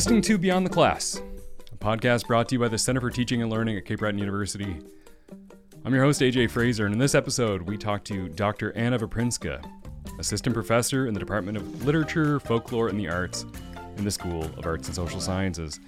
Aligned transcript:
Listening 0.00 0.22
to 0.22 0.38
Beyond 0.38 0.64
the 0.64 0.70
Class, 0.70 1.20
a 1.70 1.76
podcast 1.76 2.26
brought 2.26 2.48
to 2.48 2.54
you 2.54 2.58
by 2.58 2.68
the 2.68 2.78
Center 2.78 3.02
for 3.02 3.10
Teaching 3.10 3.42
and 3.42 3.52
Learning 3.52 3.76
at 3.76 3.84
Cape 3.84 3.98
Breton 3.98 4.18
University. 4.18 4.78
I'm 5.84 5.92
your 5.92 6.02
host, 6.02 6.22
AJ 6.22 6.52
Fraser, 6.52 6.86
and 6.86 6.94
in 6.94 6.98
this 6.98 7.14
episode, 7.14 7.60
we 7.60 7.76
talk 7.76 8.02
to 8.04 8.30
Dr. 8.30 8.74
Anna 8.74 8.98
Veprinska, 8.98 9.62
assistant 10.18 10.54
professor 10.54 11.06
in 11.06 11.12
the 11.12 11.20
Department 11.20 11.58
of 11.58 11.84
Literature, 11.84 12.40
Folklore, 12.40 12.88
and 12.88 12.98
the 12.98 13.10
Arts 13.10 13.44
in 13.98 14.04
the 14.04 14.10
School 14.10 14.42
of 14.42 14.64
Arts 14.64 14.88
and 14.88 14.96
Social 14.96 15.20
Sciences. 15.20 15.78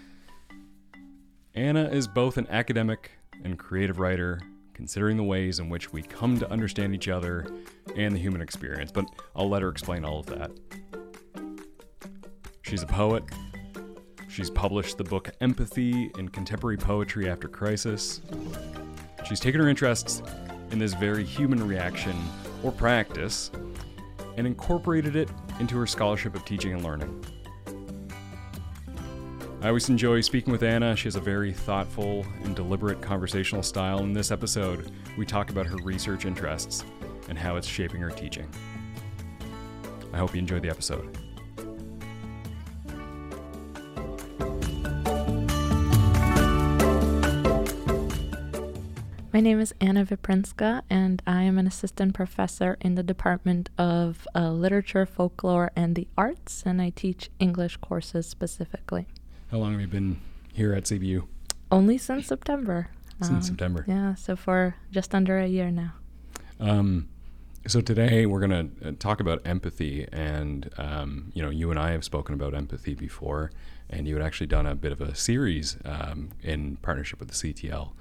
Anna 1.55 1.85
is 1.85 2.07
both 2.07 2.37
an 2.37 2.47
academic 2.51 3.13
and 3.45 3.59
creative 3.59 3.99
writer, 3.99 4.43
considering 4.75 5.17
the 5.17 5.25
ways 5.25 5.59
in 5.59 5.71
which 5.71 5.91
we 5.91 6.03
come 6.03 6.39
to 6.39 6.51
understand 6.51 6.95
each 6.95 7.09
other 7.09 7.47
and 7.97 8.15
the 8.15 8.21
human 8.21 8.43
experience, 8.43 8.93
but 8.93 9.07
I'll 9.35 9.49
let 9.49 9.63
her 9.63 9.71
explain 9.71 10.05
all 10.05 10.21
of 10.21 10.27
that. 10.27 10.51
She's 12.61 12.83
a 12.83 12.87
poet. 12.87 13.25
She's 14.33 14.49
published 14.49 14.97
the 14.97 15.05
book 15.05 15.31
Empathy 15.43 16.11
in 16.17 16.31
Contemporary 16.31 16.79
Poetry 16.79 17.29
After 17.29 17.49
Crisis. 17.49 18.23
She's 19.29 19.39
taken 19.39 19.61
her 19.61 19.69
interests 19.69 20.23
in 20.71 20.79
this 20.79 20.95
very 20.95 21.23
human 21.23 21.69
reaction 21.69 22.17
or 22.63 22.73
practice 22.73 23.51
and 24.39 24.47
incorporated 24.47 25.17
it 25.17 25.29
into 25.61 25.77
her 25.77 25.87
scholarship 25.87 26.35
of 26.35 26.47
teaching 26.47 26.73
and 26.73 26.83
learning. 26.83 27.23
I 29.61 29.69
always 29.69 29.91
enjoy 29.91 30.23
speaking 30.23 30.51
with 30.51 30.63
Anna. 30.63 30.97
She 30.97 31.05
has 31.05 31.17
a 31.17 31.21
very 31.21 31.53
thoughtful 31.53 32.25
and 32.43 32.57
deliberate 32.57 33.03
conversational 33.03 33.63
style. 33.63 33.99
In 33.99 34.15
this 34.15 34.31
episode, 34.31 34.93
we 35.19 35.27
talk 35.27 35.51
about 35.51 35.67
her 35.67 35.77
research 35.85 36.25
interests 36.25 36.87
and 37.29 37.39
how 37.39 37.57
it's 37.57 37.69
shaping 37.69 38.01
her 38.01 38.11
teaching. 38.11 38.49
I 40.15 40.17
hope 40.17 40.33
you 40.35 40.39
enjoy 40.39 40.59
the 40.59 40.71
episode. 40.71 41.19
My 49.35 49.41
name 49.41 49.61
is 49.61 49.73
Anna 49.81 50.05
Veprinska, 50.05 50.83
and 50.91 51.23
I 51.27 51.45
am 51.45 51.57
an 51.57 51.67
assistant 51.67 52.13
professor 52.13 52.77
in 52.83 52.97
the 52.97 53.03
Department 53.03 53.71
of 53.79 54.29
uh, 54.35 54.51
Literature, 54.51 55.07
Folklore, 55.07 55.71
and 55.75 55.97
the 55.97 56.07
Arts, 56.19 56.63
and 56.67 56.83
I 56.83 56.91
teach 56.91 57.31
English 57.39 57.79
courses 57.79 58.27
specifically. 58.27 59.07
How 59.51 59.57
long 59.57 59.73
have 59.73 59.81
you 59.81 59.87
been 59.87 60.21
here 60.53 60.75
at 60.75 60.83
CBU? 60.83 61.27
Only 61.71 61.97
since 61.97 62.27
September. 62.27 62.91
Since 63.23 63.31
um, 63.31 63.43
September. 63.43 63.87
Yeah, 63.89 64.17
so 64.17 64.37
for 64.37 64.75
just 64.91 65.15
under 65.15 65.39
a 65.39 65.47
year 65.47 65.71
now. 65.71 65.95
Um, 66.61 67.09
so 67.67 67.81
today 67.81 68.27
we're 68.27 68.47
going 68.47 68.51
to 68.77 68.89
uh, 68.89 68.93
talk 68.99 69.21
about 69.21 69.41
empathy, 69.47 70.07
and 70.13 70.69
um, 70.77 71.33
you 71.33 71.43
know, 71.43 71.49
you 71.49 71.71
and 71.71 71.81
I 71.81 71.93
have 71.93 72.05
spoken 72.05 72.35
about 72.35 72.55
empathy 72.55 72.93
before, 72.93 73.51
and 73.89 74.07
you 74.07 74.15
had 74.15 74.23
actually 74.23 74.49
done 74.49 74.67
a 74.67 74.75
bit 74.75 74.93
of 74.93 75.01
a 75.01 75.15
series 75.15 75.79
um, 75.87 76.33
in 76.43 76.77
partnership 76.83 77.19
with 77.19 77.31
the 77.31 77.35
CTL. 77.35 77.93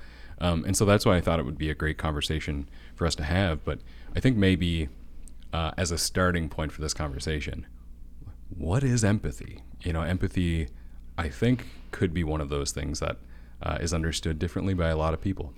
Um, 0.42 0.66
and 0.66 0.76
so 0.76 0.86
that's 0.86 1.06
why 1.06 1.16
I 1.16 1.22
thought 1.22 1.40
it 1.40 1.46
would 1.46 1.58
be 1.58 1.70
a 1.70 1.76
great 1.76 2.00
conversation 2.00 2.68
for 2.96 3.06
us 3.06 3.16
to 3.16 3.24
have. 3.24 3.64
But 3.64 3.80
I 4.16 4.20
think 4.20 4.36
maybe 4.36 4.90
uh, 5.54 5.72
as 5.78 5.92
a 5.92 5.98
starting 5.98 6.50
point 6.50 6.72
for 6.72 6.82
this 6.82 6.96
conversation, 6.96 7.68
what 8.50 8.84
is 8.84 9.04
empathy? 9.04 9.62
You 9.84 9.94
know, 9.94 10.02
empathy, 10.02 10.68
I 11.18 11.30
think, 11.30 11.68
could 11.92 12.14
be 12.14 12.24
one 12.24 12.42
of 12.42 12.50
those 12.50 12.72
things 12.72 13.00
that 13.00 13.18
uh, 13.62 13.78
is 13.80 13.94
understood 13.94 14.40
differently 14.40 14.74
by 14.74 14.90
a 14.90 14.98
lot 14.98 15.14
of 15.14 15.22
people. 15.22 15.54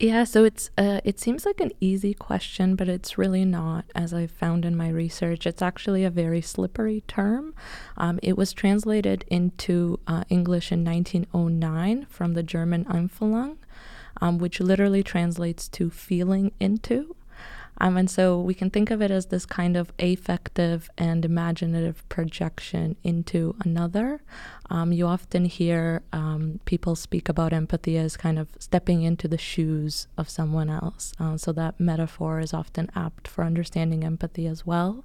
Yeah, 0.00 0.24
so 0.24 0.42
it's 0.44 0.70
uh, 0.76 1.00
it 1.04 1.20
seems 1.20 1.46
like 1.46 1.60
an 1.60 1.70
easy 1.80 2.14
question, 2.14 2.74
but 2.74 2.88
it's 2.88 3.16
really 3.16 3.44
not. 3.44 3.84
As 3.94 4.12
I've 4.12 4.32
found 4.32 4.64
in 4.64 4.76
my 4.76 4.88
research, 4.88 5.46
it's 5.46 5.62
actually 5.62 6.04
a 6.04 6.10
very 6.10 6.40
slippery 6.40 7.04
term. 7.06 7.54
Um, 7.96 8.18
it 8.20 8.36
was 8.36 8.52
translated 8.52 9.24
into 9.28 10.00
uh, 10.08 10.24
English 10.28 10.72
in 10.72 10.84
1909 10.84 12.06
from 12.10 12.34
the 12.34 12.42
German 12.42 12.84
Einfühlung, 12.86 13.56
um, 14.20 14.38
which 14.38 14.58
literally 14.58 15.04
translates 15.04 15.68
to 15.68 15.90
feeling 15.90 16.50
into. 16.58 17.14
Um, 17.78 17.96
and 17.96 18.08
so 18.08 18.40
we 18.40 18.54
can 18.54 18.70
think 18.70 18.90
of 18.90 19.02
it 19.02 19.10
as 19.10 19.26
this 19.26 19.46
kind 19.46 19.76
of 19.76 19.92
affective 19.98 20.88
and 20.96 21.24
imaginative 21.24 22.08
projection 22.08 22.96
into 23.02 23.56
another. 23.64 24.22
Um, 24.70 24.92
you 24.92 25.06
often 25.06 25.44
hear 25.44 26.02
um, 26.12 26.60
people 26.64 26.94
speak 26.96 27.28
about 27.28 27.52
empathy 27.52 27.96
as 27.96 28.16
kind 28.16 28.38
of 28.38 28.48
stepping 28.58 29.02
into 29.02 29.28
the 29.28 29.38
shoes 29.38 30.06
of 30.16 30.28
someone 30.28 30.70
else. 30.70 31.12
Uh, 31.18 31.36
so 31.36 31.52
that 31.52 31.80
metaphor 31.80 32.40
is 32.40 32.54
often 32.54 32.90
apt 32.94 33.26
for 33.26 33.44
understanding 33.44 34.04
empathy 34.04 34.46
as 34.46 34.64
well. 34.64 35.04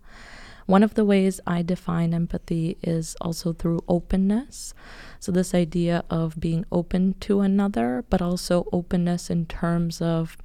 One 0.69 0.84
of 0.84 0.94
the 0.94 1.03
ways 1.03 1.41
I 1.47 1.63
define 1.63 2.13
empathy 2.13 2.78
is 2.84 3.16
also 3.19 3.53
through 3.53 3.80
openness. 3.88 4.75
So, 5.19 5.31
this 5.31 5.56
idea 5.56 6.03
of 6.12 6.40
being 6.40 6.63
open 6.72 7.16
to 7.22 7.41
another, 7.41 8.06
but 8.07 8.22
also 8.22 8.68
openness 8.72 9.31
in 9.31 9.47
terms 9.47 10.00
of 10.00 10.38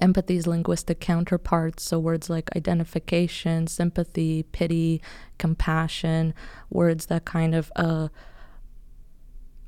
empathy's 0.00 0.46
linguistic 0.46 1.00
counterparts, 1.00 1.82
so 1.82 1.98
words 1.98 2.28
like 2.28 2.54
identification, 2.56 3.66
sympathy, 3.66 4.42
pity, 4.44 5.00
compassion, 5.38 6.34
words 6.70 7.06
that 7.06 7.24
kind 7.24 7.54
of 7.54 7.70
uh, 7.76 8.08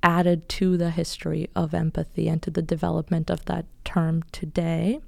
added 0.02 0.48
to 0.48 0.76
the 0.76 0.90
history 0.90 1.48
of 1.54 1.74
empathy 1.74 2.28
and 2.28 2.42
to 2.42 2.50
the 2.50 2.62
development 2.62 3.30
of 3.30 3.44
that 3.46 3.66
term 3.84 4.22
today. 4.32 5.00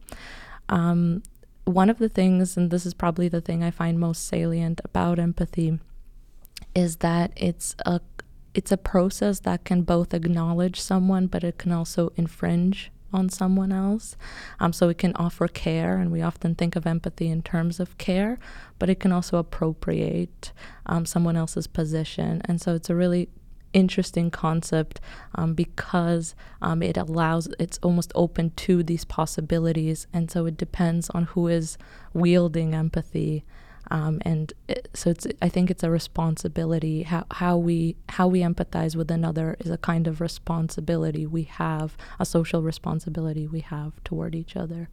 Um, 0.69 1.22
one 1.65 1.91
of 1.91 1.99
the 1.99 2.09
things, 2.09 2.56
and 2.56 2.70
this 2.70 2.87
is 2.87 2.94
probably 2.94 3.28
the 3.28 3.41
thing 3.41 3.62
I 3.62 3.70
find 3.70 3.99
most 3.99 4.26
salient 4.26 4.81
about 4.84 5.19
empathy, 5.19 5.78
is 6.75 6.97
that 6.97 7.32
it's 7.37 7.75
a 7.84 8.00
it's 8.53 8.72
a 8.72 8.76
process 8.76 9.41
that 9.41 9.65
can 9.65 9.82
both 9.82 10.12
acknowledge 10.12 10.81
someone, 10.81 11.28
but 11.28 11.44
it 11.44 11.56
can 11.56 11.70
also 11.70 12.12
infringe 12.16 12.91
on 13.12 13.28
someone 13.28 13.72
else. 13.72 14.16
Um, 14.59 14.72
so 14.72 14.88
it 14.88 14.98
can 14.98 15.15
offer 15.16 15.48
care, 15.48 15.97
and 15.97 16.10
we 16.10 16.22
often 16.22 16.54
think 16.54 16.76
of 16.76 16.87
empathy 16.87 17.28
in 17.28 17.43
terms 17.43 17.81
of 17.81 17.97
care, 17.98 18.38
but 18.78 18.91
it 18.91 19.00
can 19.00 19.12
also 19.12 19.38
appropriate 19.38 20.53
um, 20.87 21.06
someone 21.06 21.37
else's 21.37 21.66
position. 21.66 22.43
And 22.44 22.60
so 22.60 22.75
it's 22.75 22.91
a 22.91 22.94
really 22.94 23.28
interesting 23.72 24.31
concept 24.31 25.00
um, 25.34 25.54
because 25.54 26.34
um, 26.60 26.82
it 26.82 26.97
allows 26.97 27.49
it's 27.59 27.78
almost 27.82 28.10
open 28.15 28.50
to 28.56 28.82
these 28.82 29.04
possibilities 29.04 30.06
and 30.12 30.28
so 30.28 30.44
it 30.47 30.56
depends 30.56 31.09
on 31.10 31.25
who 31.25 31.47
is 31.47 31.78
wielding 32.12 32.75
empathy 32.75 33.44
um, 33.91 34.21
and 34.23 34.53
it, 34.69 34.89
so 34.95 35.11
it's 35.11 35.27
I 35.43 35.49
think 35.49 35.71
it's 35.71 35.83
a 35.83 35.91
responsibility 35.91 37.03
how, 37.03 37.27
how 37.31 37.56
we 37.56 37.97
how 38.09 38.28
we 38.28 38.41
empathize 38.41 38.95
with 38.95 39.11
another 39.11 39.56
is 39.61 39.71
a 39.71 39.78
kind 39.78 40.06
of 40.06 40.21
responsibility 40.21 41.27
we 41.27 41.45
have 41.45 41.97
a 42.19 42.25
social 42.25 42.62
responsibility 42.62 43.47
we 43.47 43.61
have 43.61 44.03
toward 44.05 44.34
each 44.34 44.56
other. 44.56 44.89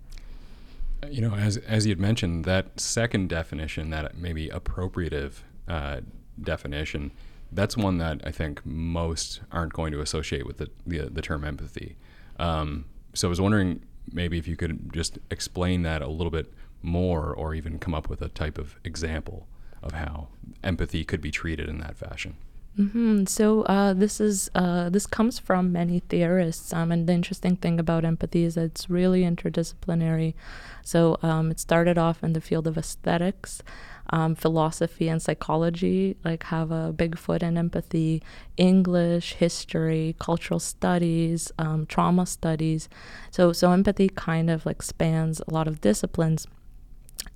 You 1.09 1.22
know, 1.22 1.36
as 1.36 1.57
as 1.57 1.86
you 1.86 1.91
had 1.91 2.00
mentioned, 2.00 2.46
that 2.46 2.80
second 2.80 3.30
definition, 3.30 3.91
that 3.91 4.18
maybe 4.18 4.50
appropriative 4.50 5.44
uh, 5.68 6.02
definition, 6.41 7.12
that's 7.52 7.78
one 7.78 8.00
that 8.00 8.22
I 8.24 8.31
think 8.31 8.66
most 8.66 9.41
aren't 9.52 9.74
going 9.74 9.91
to 9.91 10.02
associate 10.02 10.47
with 10.47 10.57
the 10.57 10.69
the, 10.88 11.09
the 11.09 11.22
term 11.22 11.44
empathy. 11.44 11.97
Um, 12.40 12.86
so 13.13 13.28
I 13.28 13.30
was 13.30 13.41
wondering 13.41 13.84
maybe 14.12 14.38
if 14.38 14.47
you 14.47 14.56
could 14.56 14.91
just 14.94 15.19
explain 15.30 15.84
that 15.84 16.02
a 16.02 16.07
little 16.07 16.31
bit 16.31 16.52
more 16.88 17.34
or 17.34 17.53
even 17.53 17.78
come 17.78 17.94
up 17.94 18.09
with 18.09 18.22
a 18.22 18.30
type 18.30 18.58
of 18.58 18.75
example 18.84 19.48
of 19.84 19.92
how 19.92 20.30
empathy 20.64 21.03
could 21.03 21.22
be 21.22 21.31
treated 21.31 21.70
in 21.70 21.78
that 21.80 21.98
fashion. 21.98 22.36
Mm-hmm. 22.78 23.25
So 23.25 23.63
uh, 23.63 23.94
this 23.94 24.22
is 24.22 24.51
uh, 24.54 24.89
this 24.89 25.07
comes 25.07 25.39
from 25.39 25.72
many 25.72 26.00
theorists, 26.00 26.72
um, 26.74 26.92
and 26.92 27.07
the 27.07 27.13
interesting 27.13 27.56
thing 27.56 27.80
about 27.80 28.06
empathy 28.06 28.44
is 28.44 28.54
that 28.54 28.66
it's 28.66 28.88
really 28.88 29.24
interdisciplinary. 29.24 30.36
So 30.84 31.18
um, 31.24 31.50
it 31.50 31.60
started 31.60 31.98
off 31.98 32.24
in 32.24 32.34
the 32.34 32.42
field 32.42 32.68
of 32.68 32.78
aesthetics, 32.78 33.63
um, 34.12 34.36
philosophy, 34.36 35.10
and 35.10 35.19
psychology. 35.19 36.18
Like 36.24 36.44
have 36.44 36.69
a 36.69 36.94
big 36.94 37.18
foot 37.18 37.42
in 37.42 37.57
empathy, 37.57 38.22
English, 38.57 39.33
history, 39.33 40.16
cultural 40.19 40.60
studies, 40.60 41.51
um, 41.57 41.88
trauma 41.88 42.28
studies. 42.28 42.90
So 43.31 43.54
so 43.54 43.72
empathy 43.72 44.10
kind 44.10 44.51
of 44.51 44.68
like 44.68 44.83
spans 44.83 45.42
a 45.48 45.51
lot 45.51 45.68
of 45.68 45.81
disciplines. 45.81 46.45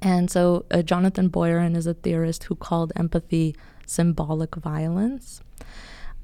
And 0.02 0.30
so 0.30 0.66
uh, 0.72 0.82
Jonathan 0.82 1.30
Boyarin 1.30 1.76
is 1.76 1.88
a 1.88 1.94
theorist 1.94 2.46
who 2.46 2.56
called 2.56 2.92
empathy 2.96 3.56
symbolic 3.86 4.56
violence. 4.56 5.42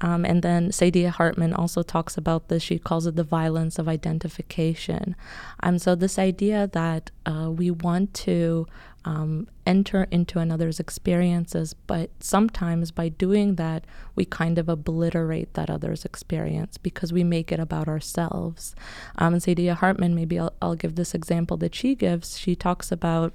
Um, 0.00 0.24
and 0.24 0.42
then 0.42 0.70
Saidiya 0.70 1.10
Hartman 1.10 1.52
also 1.52 1.82
talks 1.82 2.16
about 2.16 2.48
this. 2.48 2.62
She 2.62 2.78
calls 2.78 3.06
it 3.06 3.16
the 3.16 3.24
violence 3.24 3.78
of 3.78 3.88
identification. 3.88 5.16
Um, 5.60 5.78
so, 5.78 5.94
this 5.94 6.18
idea 6.18 6.68
that 6.68 7.10
uh, 7.26 7.50
we 7.50 7.70
want 7.70 8.14
to 8.14 8.66
um, 9.04 9.48
enter 9.66 10.06
into 10.10 10.38
another's 10.38 10.78
experiences, 10.78 11.74
but 11.74 12.10
sometimes 12.20 12.90
by 12.90 13.08
doing 13.08 13.56
that, 13.56 13.86
we 14.14 14.24
kind 14.24 14.58
of 14.58 14.68
obliterate 14.68 15.54
that 15.54 15.70
other's 15.70 16.04
experience 16.04 16.78
because 16.78 17.12
we 17.12 17.24
make 17.24 17.50
it 17.50 17.58
about 17.58 17.88
ourselves. 17.88 18.76
Um, 19.16 19.34
and 19.34 19.42
Saidiya 19.42 19.76
Hartman, 19.76 20.14
maybe 20.14 20.38
I'll, 20.38 20.52
I'll 20.62 20.74
give 20.76 20.94
this 20.94 21.14
example 21.14 21.56
that 21.58 21.74
she 21.74 21.94
gives. 21.94 22.38
She 22.38 22.54
talks 22.54 22.92
about 22.92 23.34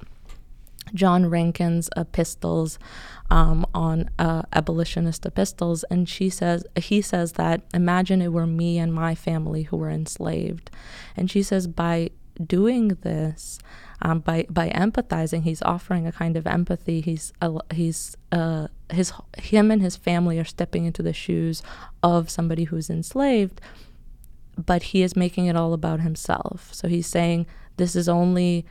John 0.93 1.29
Rankin's 1.29 1.89
epistles 1.95 2.79
um, 3.29 3.65
on 3.73 4.09
uh, 4.19 4.43
abolitionist 4.53 5.25
epistles, 5.25 5.83
and 5.85 6.07
she 6.07 6.29
says 6.29 6.65
he 6.75 7.01
says 7.01 7.33
that 7.33 7.61
imagine 7.73 8.21
it 8.21 8.33
were 8.33 8.47
me 8.47 8.77
and 8.77 8.93
my 8.93 9.15
family 9.15 9.63
who 9.63 9.77
were 9.77 9.89
enslaved, 9.89 10.69
and 11.15 11.29
she 11.31 11.43
says 11.43 11.67
by 11.67 12.11
doing 12.45 12.89
this, 13.01 13.59
um, 14.01 14.19
by 14.19 14.45
by 14.49 14.69
empathizing, 14.69 15.43
he's 15.43 15.61
offering 15.61 16.07
a 16.07 16.11
kind 16.11 16.35
of 16.37 16.47
empathy. 16.47 17.01
He's 17.01 17.33
uh, 17.41 17.59
he's 17.73 18.17
uh, 18.31 18.67
his 18.91 19.13
him 19.37 19.71
and 19.71 19.81
his 19.81 19.95
family 19.95 20.39
are 20.39 20.45
stepping 20.45 20.85
into 20.85 21.03
the 21.03 21.13
shoes 21.13 21.63
of 22.01 22.29
somebody 22.29 22.65
who's 22.65 22.89
enslaved, 22.89 23.61
but 24.57 24.83
he 24.83 25.01
is 25.03 25.15
making 25.15 25.45
it 25.45 25.55
all 25.55 25.73
about 25.73 26.01
himself. 26.01 26.73
So 26.73 26.87
he's 26.87 27.07
saying 27.07 27.45
this 27.77 27.95
is 27.95 28.09
only 28.09 28.65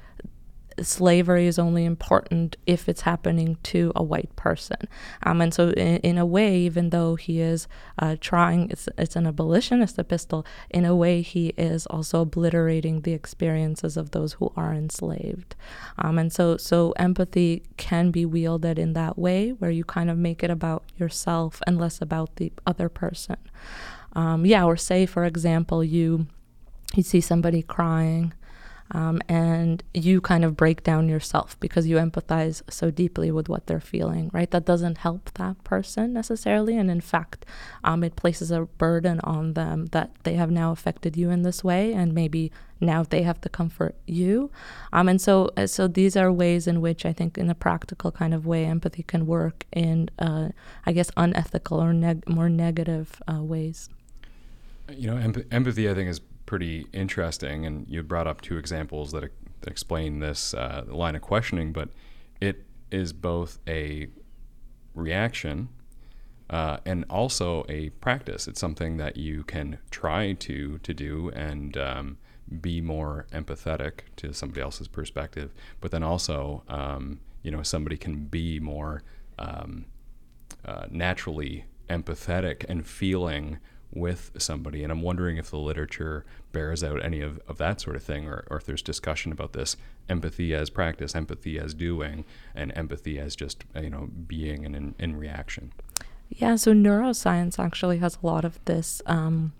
slavery 0.86 1.46
is 1.46 1.58
only 1.58 1.84
important 1.84 2.56
if 2.66 2.88
it's 2.88 3.02
happening 3.02 3.56
to 3.64 3.92
a 3.94 4.02
white 4.02 4.34
person. 4.36 4.88
Um, 5.22 5.40
and 5.40 5.52
so, 5.52 5.70
in, 5.70 5.96
in, 5.98 6.18
a 6.18 6.26
way, 6.26 6.56
even 6.58 6.90
though 6.90 7.14
he 7.14 7.40
is 7.40 7.68
uh, 7.98 8.16
trying, 8.20 8.70
it's, 8.70 8.88
it's 8.98 9.16
an 9.16 9.26
abolitionist 9.26 9.98
epistle, 9.98 10.46
in 10.70 10.84
a 10.84 10.94
way, 10.94 11.22
he 11.22 11.48
is 11.56 11.86
also 11.86 12.22
obliterating 12.22 13.00
the 13.00 13.12
experiences 13.12 13.96
of 13.96 14.10
those 14.10 14.34
who 14.34 14.52
are 14.56 14.72
enslaved. 14.72 15.54
Um, 15.98 16.18
and 16.18 16.32
so, 16.32 16.56
so, 16.56 16.92
empathy 16.92 17.62
can 17.76 18.10
be 18.10 18.24
wielded 18.24 18.78
in 18.78 18.92
that 18.94 19.18
way 19.18 19.50
where 19.50 19.70
you 19.70 19.84
kind 19.84 20.10
of 20.10 20.18
make 20.18 20.42
it 20.42 20.50
about 20.50 20.84
yourself 20.96 21.60
and 21.66 21.78
less 21.78 22.00
about 22.00 22.36
the 22.36 22.52
other 22.66 22.88
person. 22.88 23.36
Um, 24.14 24.44
yeah, 24.44 24.64
or 24.64 24.76
say, 24.76 25.06
for 25.06 25.24
example, 25.24 25.82
you 25.82 26.26
you 26.94 27.02
see 27.02 27.20
somebody 27.20 27.62
crying 27.62 28.34
um, 28.90 29.20
and 29.28 29.82
you 29.94 30.20
kind 30.20 30.44
of 30.44 30.56
break 30.56 30.82
down 30.82 31.08
yourself 31.08 31.58
because 31.60 31.86
you 31.86 31.96
empathize 31.96 32.62
so 32.68 32.90
deeply 32.90 33.30
with 33.30 33.48
what 33.48 33.66
they're 33.66 33.80
feeling, 33.80 34.30
right? 34.32 34.50
That 34.50 34.66
doesn't 34.66 34.98
help 34.98 35.30
that 35.34 35.62
person 35.64 36.12
necessarily. 36.12 36.76
And 36.76 36.90
in 36.90 37.00
fact, 37.00 37.46
um, 37.84 38.04
it 38.04 38.16
places 38.16 38.50
a 38.50 38.62
burden 38.62 39.20
on 39.20 39.54
them 39.54 39.86
that 39.86 40.10
they 40.24 40.34
have 40.34 40.50
now 40.50 40.72
affected 40.72 41.16
you 41.16 41.30
in 41.30 41.42
this 41.42 41.64
way, 41.64 41.92
and 41.92 42.12
maybe 42.12 42.52
now 42.80 43.02
they 43.02 43.22
have 43.22 43.40
to 43.42 43.48
comfort 43.48 43.94
you. 44.06 44.50
Um, 44.92 45.08
and 45.08 45.20
so, 45.20 45.50
uh, 45.56 45.66
so 45.66 45.88
these 45.88 46.16
are 46.16 46.30
ways 46.30 46.66
in 46.66 46.80
which 46.80 47.06
I 47.06 47.12
think, 47.12 47.38
in 47.38 47.48
a 47.48 47.54
practical 47.54 48.10
kind 48.10 48.34
of 48.34 48.44
way, 48.44 48.64
empathy 48.66 49.04
can 49.04 49.26
work 49.26 49.64
in, 49.72 50.10
uh, 50.18 50.48
I 50.84 50.92
guess, 50.92 51.10
unethical 51.16 51.80
or 51.80 51.92
neg- 51.92 52.28
more 52.28 52.50
negative 52.50 53.22
uh, 53.32 53.42
ways. 53.42 53.88
You 54.90 55.10
know, 55.10 55.16
emp- 55.16 55.46
empathy, 55.50 55.88
I 55.88 55.94
think, 55.94 56.10
is 56.10 56.20
pretty 56.52 56.86
interesting. 56.92 57.64
And 57.64 57.86
you 57.88 58.02
brought 58.02 58.26
up 58.26 58.42
two 58.42 58.58
examples 58.58 59.12
that, 59.12 59.22
that 59.22 59.70
explain 59.70 60.18
this 60.18 60.52
uh, 60.52 60.84
line 60.86 61.16
of 61.16 61.22
questioning, 61.22 61.72
but 61.72 61.88
it 62.42 62.66
is 62.90 63.14
both 63.14 63.58
a 63.66 64.08
reaction 64.94 65.70
uh, 66.50 66.76
and 66.84 67.06
also 67.08 67.64
a 67.70 67.88
practice. 67.88 68.46
It's 68.46 68.60
something 68.60 68.98
that 68.98 69.16
you 69.16 69.44
can 69.44 69.78
try 69.90 70.34
to 70.34 70.76
to 70.76 70.92
do 70.92 71.30
and 71.30 71.74
um, 71.78 72.18
be 72.60 72.82
more 72.82 73.24
empathetic 73.32 74.00
to 74.16 74.34
somebody 74.34 74.60
else's 74.60 74.88
perspective, 74.88 75.54
but 75.80 75.90
then 75.90 76.02
also, 76.02 76.64
um, 76.68 77.20
you 77.42 77.50
know, 77.50 77.62
somebody 77.62 77.96
can 77.96 78.26
be 78.26 78.60
more 78.60 79.02
um, 79.38 79.86
uh, 80.66 80.84
naturally 80.90 81.64
empathetic 81.88 82.66
and 82.68 82.86
feeling 82.86 83.58
with 83.92 84.30
somebody. 84.38 84.82
And 84.82 84.90
I'm 84.90 85.02
wondering 85.02 85.36
if 85.36 85.50
the 85.50 85.58
literature 85.58 86.24
bears 86.52 86.82
out 86.82 87.04
any 87.04 87.20
of, 87.20 87.40
of 87.46 87.58
that 87.58 87.80
sort 87.80 87.96
of 87.96 88.02
thing, 88.02 88.26
or, 88.26 88.44
or 88.50 88.56
if 88.58 88.64
there's 88.64 88.82
discussion 88.82 89.32
about 89.32 89.52
this 89.52 89.76
empathy 90.08 90.54
as 90.54 90.70
practice, 90.70 91.14
empathy 91.14 91.58
as 91.58 91.74
doing, 91.74 92.24
and 92.54 92.72
empathy 92.76 93.18
as 93.18 93.36
just, 93.36 93.64
you 93.80 93.90
know, 93.90 94.08
being 94.26 94.64
and 94.64 94.74
in, 94.74 94.94
in 94.98 95.16
reaction. 95.16 95.72
Yeah, 96.28 96.56
so 96.56 96.72
neuroscience 96.72 97.58
actually 97.58 97.98
has 97.98 98.18
a 98.22 98.26
lot 98.26 98.44
of 98.44 98.58
this 98.64 99.02
um, 99.04 99.52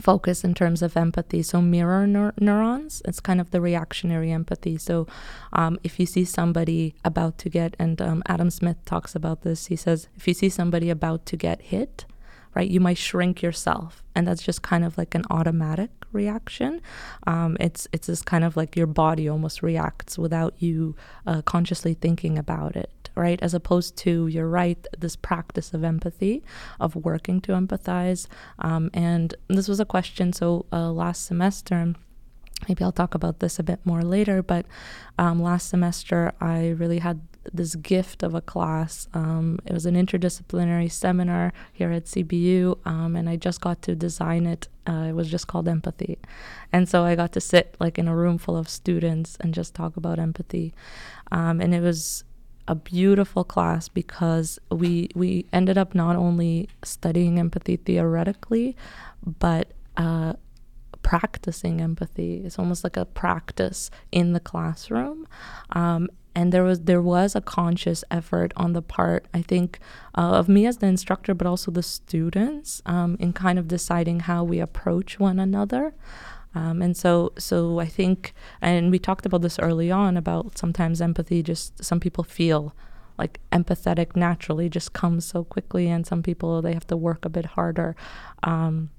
focus 0.00 0.44
in 0.44 0.54
terms 0.54 0.80
of 0.80 0.96
empathy. 0.96 1.42
So, 1.42 1.60
mirror 1.60 2.06
neur- 2.06 2.40
neurons, 2.40 3.02
it's 3.04 3.20
kind 3.20 3.40
of 3.40 3.50
the 3.50 3.60
reactionary 3.60 4.30
empathy. 4.30 4.78
So, 4.78 5.08
um, 5.52 5.78
if 5.82 5.98
you 5.98 6.06
see 6.06 6.24
somebody 6.24 6.94
about 7.04 7.38
to 7.38 7.48
get, 7.48 7.74
and 7.80 8.00
um, 8.00 8.22
Adam 8.26 8.50
Smith 8.50 8.76
talks 8.84 9.16
about 9.16 9.42
this, 9.42 9.66
he 9.66 9.76
says, 9.76 10.08
if 10.16 10.28
you 10.28 10.34
see 10.34 10.48
somebody 10.48 10.88
about 10.88 11.26
to 11.26 11.36
get 11.36 11.62
hit, 11.62 12.04
right? 12.54 12.70
You 12.70 12.80
might 12.80 12.98
shrink 12.98 13.42
yourself, 13.42 14.02
and 14.14 14.26
that's 14.26 14.42
just 14.42 14.62
kind 14.62 14.84
of 14.84 14.96
like 14.96 15.14
an 15.14 15.24
automatic 15.30 15.90
reaction. 16.12 16.80
Um, 17.26 17.56
it's 17.60 17.88
it's 17.92 18.06
just 18.06 18.26
kind 18.26 18.44
of 18.44 18.56
like 18.56 18.76
your 18.76 18.86
body 18.86 19.28
almost 19.28 19.62
reacts 19.62 20.18
without 20.18 20.54
you 20.58 20.94
uh, 21.26 21.42
consciously 21.42 21.94
thinking 21.94 22.38
about 22.38 22.76
it, 22.76 23.10
right? 23.14 23.40
As 23.42 23.54
opposed 23.54 23.96
to 23.98 24.26
you're 24.28 24.48
right, 24.48 24.86
this 24.98 25.16
practice 25.16 25.74
of 25.74 25.84
empathy, 25.84 26.42
of 26.80 26.96
working 26.96 27.40
to 27.42 27.52
empathize. 27.52 28.26
Um, 28.58 28.90
and 28.94 29.34
this 29.48 29.68
was 29.68 29.80
a 29.80 29.84
question. 29.84 30.32
So 30.32 30.66
uh, 30.72 30.90
last 30.90 31.26
semester 31.26 31.94
maybe 32.68 32.84
I'll 32.84 32.92
talk 32.92 33.14
about 33.14 33.40
this 33.40 33.58
a 33.58 33.62
bit 33.62 33.80
more 33.84 34.02
later, 34.02 34.42
but 34.42 34.64
um, 35.18 35.42
last 35.42 35.68
semester 35.68 36.32
I 36.40 36.68
really 36.68 37.00
had 37.00 37.20
this 37.52 37.74
gift 37.74 38.22
of 38.22 38.34
a 38.34 38.40
class. 38.40 39.08
Um, 39.14 39.58
it 39.66 39.72
was 39.72 39.86
an 39.86 39.94
interdisciplinary 39.94 40.90
seminar 40.90 41.52
here 41.72 41.90
at 41.92 42.04
CBU, 42.04 42.78
um, 42.86 43.16
and 43.16 43.28
I 43.28 43.36
just 43.36 43.60
got 43.60 43.82
to 43.82 43.94
design 43.94 44.46
it. 44.46 44.68
Uh, 44.86 45.06
it 45.08 45.12
was 45.12 45.30
just 45.30 45.46
called 45.46 45.68
empathy, 45.68 46.18
and 46.72 46.88
so 46.88 47.04
I 47.04 47.14
got 47.14 47.32
to 47.32 47.40
sit 47.40 47.76
like 47.80 47.98
in 47.98 48.08
a 48.08 48.16
room 48.16 48.38
full 48.38 48.56
of 48.56 48.68
students 48.68 49.36
and 49.40 49.54
just 49.54 49.74
talk 49.74 49.96
about 49.96 50.18
empathy, 50.18 50.74
um, 51.32 51.60
and 51.60 51.74
it 51.74 51.80
was 51.80 52.24
a 52.66 52.74
beautiful 52.74 53.44
class 53.44 53.88
because 53.88 54.58
we 54.70 55.08
we 55.14 55.46
ended 55.52 55.76
up 55.76 55.94
not 55.94 56.16
only 56.16 56.68
studying 56.82 57.38
empathy 57.38 57.76
theoretically, 57.76 58.76
but 59.24 59.72
uh, 59.96 60.34
practicing 61.02 61.80
empathy. 61.80 62.42
It's 62.44 62.58
almost 62.58 62.82
like 62.82 62.96
a 62.96 63.04
practice 63.04 63.90
in 64.10 64.32
the 64.32 64.40
classroom. 64.40 65.28
Um, 65.70 66.08
and 66.34 66.52
there 66.52 66.64
was 66.64 66.80
there 66.80 67.02
was 67.02 67.34
a 67.34 67.40
conscious 67.40 68.04
effort 68.10 68.52
on 68.56 68.72
the 68.72 68.82
part 68.82 69.26
I 69.32 69.42
think 69.42 69.78
uh, 70.16 70.32
of 70.32 70.48
me 70.48 70.66
as 70.66 70.78
the 70.78 70.86
instructor, 70.86 71.34
but 71.34 71.46
also 71.46 71.70
the 71.70 71.82
students 71.82 72.82
um, 72.86 73.16
in 73.20 73.32
kind 73.32 73.58
of 73.58 73.68
deciding 73.68 74.20
how 74.20 74.44
we 74.44 74.60
approach 74.60 75.18
one 75.18 75.38
another. 75.38 75.94
Um, 76.54 76.82
and 76.82 76.96
so, 76.96 77.32
so 77.36 77.80
I 77.80 77.86
think, 77.86 78.32
and 78.62 78.90
we 78.90 78.98
talked 78.98 79.26
about 79.26 79.42
this 79.42 79.58
early 79.58 79.90
on 79.90 80.16
about 80.16 80.56
sometimes 80.56 81.00
empathy. 81.00 81.42
Just 81.42 81.84
some 81.84 81.98
people 81.98 82.22
feel 82.22 82.74
like 83.18 83.40
empathetic 83.50 84.14
naturally 84.16 84.68
just 84.68 84.92
comes 84.92 85.24
so 85.24 85.44
quickly, 85.44 85.88
and 85.88 86.06
some 86.06 86.22
people 86.22 86.62
they 86.62 86.72
have 86.72 86.86
to 86.88 86.96
work 86.96 87.24
a 87.24 87.28
bit 87.28 87.46
harder. 87.46 87.96
Um, 88.42 88.90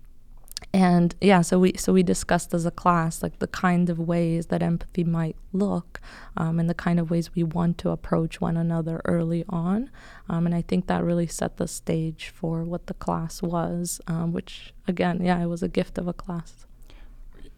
and 0.74 1.15
yeah 1.21 1.41
so 1.41 1.59
we 1.59 1.74
so 1.77 1.93
we 1.93 2.03
discussed 2.03 2.53
as 2.53 2.65
a 2.65 2.71
class 2.71 3.21
like 3.21 3.39
the 3.39 3.47
kind 3.47 3.89
of 3.89 4.00
ways 4.00 4.47
that 4.47 4.62
empathy 4.62 5.03
might 5.03 5.35
look 5.53 6.01
um, 6.38 6.59
and 6.59 6.69
the 6.69 6.74
kind 6.74 7.00
of 7.00 7.09
ways 7.09 7.33
we 7.35 7.43
want 7.43 7.77
to 7.77 7.89
approach 7.89 8.41
one 8.41 8.57
another 8.57 9.01
early 9.05 9.45
on. 9.50 9.89
Um, 10.29 10.45
and 10.45 10.55
i 10.55 10.62
think 10.62 10.88
that 10.88 11.03
really 11.03 11.27
set 11.27 11.57
the 11.57 11.67
stage 11.67 12.29
for 12.29 12.63
what 12.63 12.88
the 12.88 12.93
class 12.93 13.41
was 13.41 14.01
um, 14.07 14.33
which 14.33 14.74
again 14.88 15.24
yeah 15.24 15.41
it 15.41 15.47
was 15.47 15.63
a 15.63 15.69
gift 15.69 15.97
of 15.97 16.07
a 16.07 16.13
class. 16.13 16.65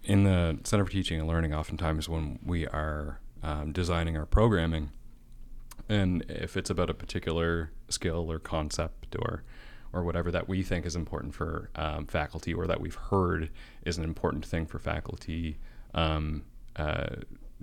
In 0.03 0.23
the 0.23 0.59
center 0.63 0.85
for 0.85 0.91
teaching 0.91 1.19
and 1.19 1.27
learning 1.27 1.53
oftentimes 1.53 2.07
when 2.07 2.39
we 2.45 2.65
are 2.67 3.19
um, 3.43 3.73
designing 3.73 4.15
our 4.15 4.25
programming 4.25 4.91
and 5.89 6.23
if 6.29 6.57
it's 6.57 6.69
about 6.69 6.89
a 6.89 6.93
particular 6.93 7.71
skill 7.89 8.31
or 8.31 8.39
concept 8.39 9.15
or 9.19 9.43
or 9.97 10.03
whatever 10.03 10.29
that 10.31 10.47
we 10.47 10.61
think 10.61 10.85
is 10.85 10.95
important 10.95 11.33
for 11.33 11.69
um, 11.75 12.05
faculty 12.05 12.53
or 12.53 12.67
that 12.67 12.79
we've 12.79 12.95
heard 12.95 13.49
is 13.83 13.97
an 13.97 14.03
important 14.03 14.45
thing 14.45 14.65
for 14.65 14.77
faculty 14.77 15.57
um, 15.95 16.43
uh, 16.75 17.15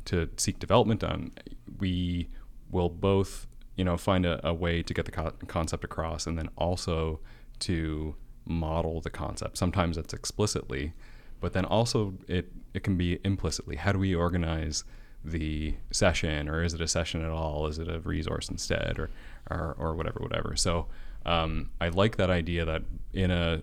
to 0.04 0.28
seek 0.36 0.58
development 0.58 1.04
on, 1.04 1.30
we 1.78 2.28
will 2.70 2.88
both 2.88 3.46
you 3.76 3.84
know 3.84 3.96
find 3.96 4.26
a, 4.26 4.44
a 4.46 4.52
way 4.52 4.82
to 4.82 4.92
get 4.92 5.04
the 5.04 5.12
co- 5.12 5.32
concept 5.46 5.84
across 5.84 6.26
and 6.26 6.36
then 6.36 6.48
also 6.56 7.20
to 7.60 8.16
model 8.44 9.00
the 9.00 9.10
concept. 9.10 9.56
Sometimes 9.56 9.96
it's 9.96 10.12
explicitly, 10.12 10.92
but 11.40 11.52
then 11.52 11.64
also 11.64 12.14
it 12.26 12.50
it 12.74 12.82
can 12.82 12.96
be 12.96 13.20
implicitly. 13.24 13.76
How 13.76 13.92
do 13.92 14.00
we 14.00 14.14
organize 14.14 14.82
the 15.24 15.74
session, 15.90 16.48
or 16.48 16.62
is 16.64 16.74
it 16.74 16.80
a 16.80 16.88
session 16.88 17.24
at 17.24 17.30
all? 17.30 17.66
Is 17.66 17.78
it 17.78 17.88
a 17.88 18.00
resource 18.00 18.48
instead, 18.48 18.98
or 18.98 19.10
or, 19.50 19.74
or 19.78 19.94
whatever, 19.94 20.20
whatever. 20.20 20.56
So 20.56 20.86
um, 21.26 21.70
I 21.80 21.88
like 21.88 22.16
that 22.16 22.30
idea 22.30 22.64
that 22.64 22.82
in 23.12 23.30
a 23.30 23.62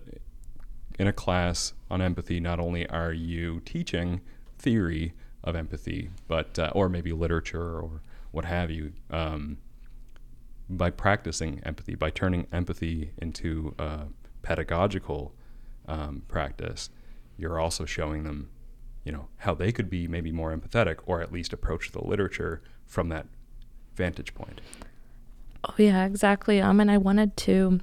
in 0.98 1.06
a 1.06 1.12
class 1.12 1.72
on 1.90 2.02
empathy, 2.02 2.40
not 2.40 2.60
only 2.60 2.86
are 2.88 3.12
you 3.12 3.60
teaching 3.60 4.20
theory 4.58 5.14
of 5.42 5.56
empathy, 5.56 6.10
but 6.28 6.58
uh, 6.58 6.70
or 6.74 6.88
maybe 6.88 7.12
literature 7.12 7.80
or 7.80 8.02
what 8.30 8.44
have 8.44 8.70
you, 8.70 8.92
um, 9.10 9.58
by 10.68 10.90
practicing 10.90 11.60
empathy, 11.64 11.94
by 11.94 12.10
turning 12.10 12.46
empathy 12.52 13.12
into 13.20 13.74
pedagogical 14.42 15.34
um, 15.86 16.22
practice, 16.28 16.90
you're 17.36 17.58
also 17.58 17.84
showing 17.84 18.24
them, 18.24 18.50
you 19.04 19.12
know, 19.12 19.28
how 19.38 19.54
they 19.54 19.72
could 19.72 19.90
be 19.90 20.06
maybe 20.06 20.32
more 20.32 20.56
empathetic, 20.56 20.98
or 21.06 21.20
at 21.20 21.32
least 21.32 21.52
approach 21.52 21.92
the 21.92 22.04
literature 22.04 22.62
from 22.86 23.08
that 23.08 23.26
vantage 23.94 24.34
point. 24.34 24.60
Oh 25.64 25.74
yeah, 25.78 26.04
exactly. 26.04 26.60
Um, 26.60 26.80
and 26.80 26.90
I 26.90 26.98
wanted 26.98 27.36
to 27.38 27.80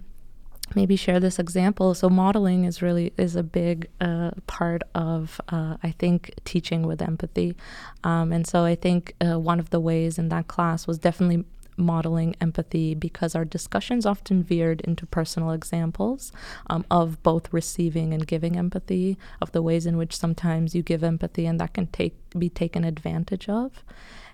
maybe 0.76 0.96
share 0.96 1.20
this 1.20 1.40
example. 1.40 1.94
So 1.94 2.10
modeling 2.10 2.66
is 2.66 2.82
really 2.82 3.14
is 3.18 3.36
a 3.36 3.44
big 3.44 3.88
uh, 4.02 4.32
part 4.48 4.84
of 4.94 5.40
uh, 5.50 5.78
I 5.82 5.92
think 5.92 6.34
teaching 6.46 6.84
with 6.84 7.02
empathy, 7.02 7.56
um, 8.04 8.32
and 8.32 8.46
so 8.46 8.66
I 8.66 8.76
think 8.76 9.16
uh, 9.26 9.40
one 9.40 9.60
of 9.60 9.70
the 9.70 9.80
ways 9.80 10.18
in 10.18 10.30
that 10.30 10.48
class 10.48 10.88
was 10.88 10.98
definitely 11.00 11.46
modeling 11.78 12.36
empathy 12.42 12.94
because 12.94 13.36
our 13.36 13.46
discussions 13.46 14.06
often 14.06 14.44
veered 14.44 14.82
into 14.82 15.06
personal 15.06 15.52
examples 15.52 16.34
um, 16.70 16.86
of 16.92 17.24
both 17.24 17.54
receiving 17.54 18.14
and 18.14 18.28
giving 18.28 18.58
empathy, 18.58 19.18
of 19.42 19.54
the 19.54 19.62
ways 19.62 19.86
in 19.86 19.96
which 19.96 20.16
sometimes 20.16 20.76
you 20.76 20.84
give 20.84 21.04
empathy 21.04 21.46
and 21.46 21.58
that 21.60 21.74
can 21.74 21.88
take 21.88 22.16
be 22.38 22.50
taken 22.50 22.84
advantage 22.84 23.48
of. 23.48 23.84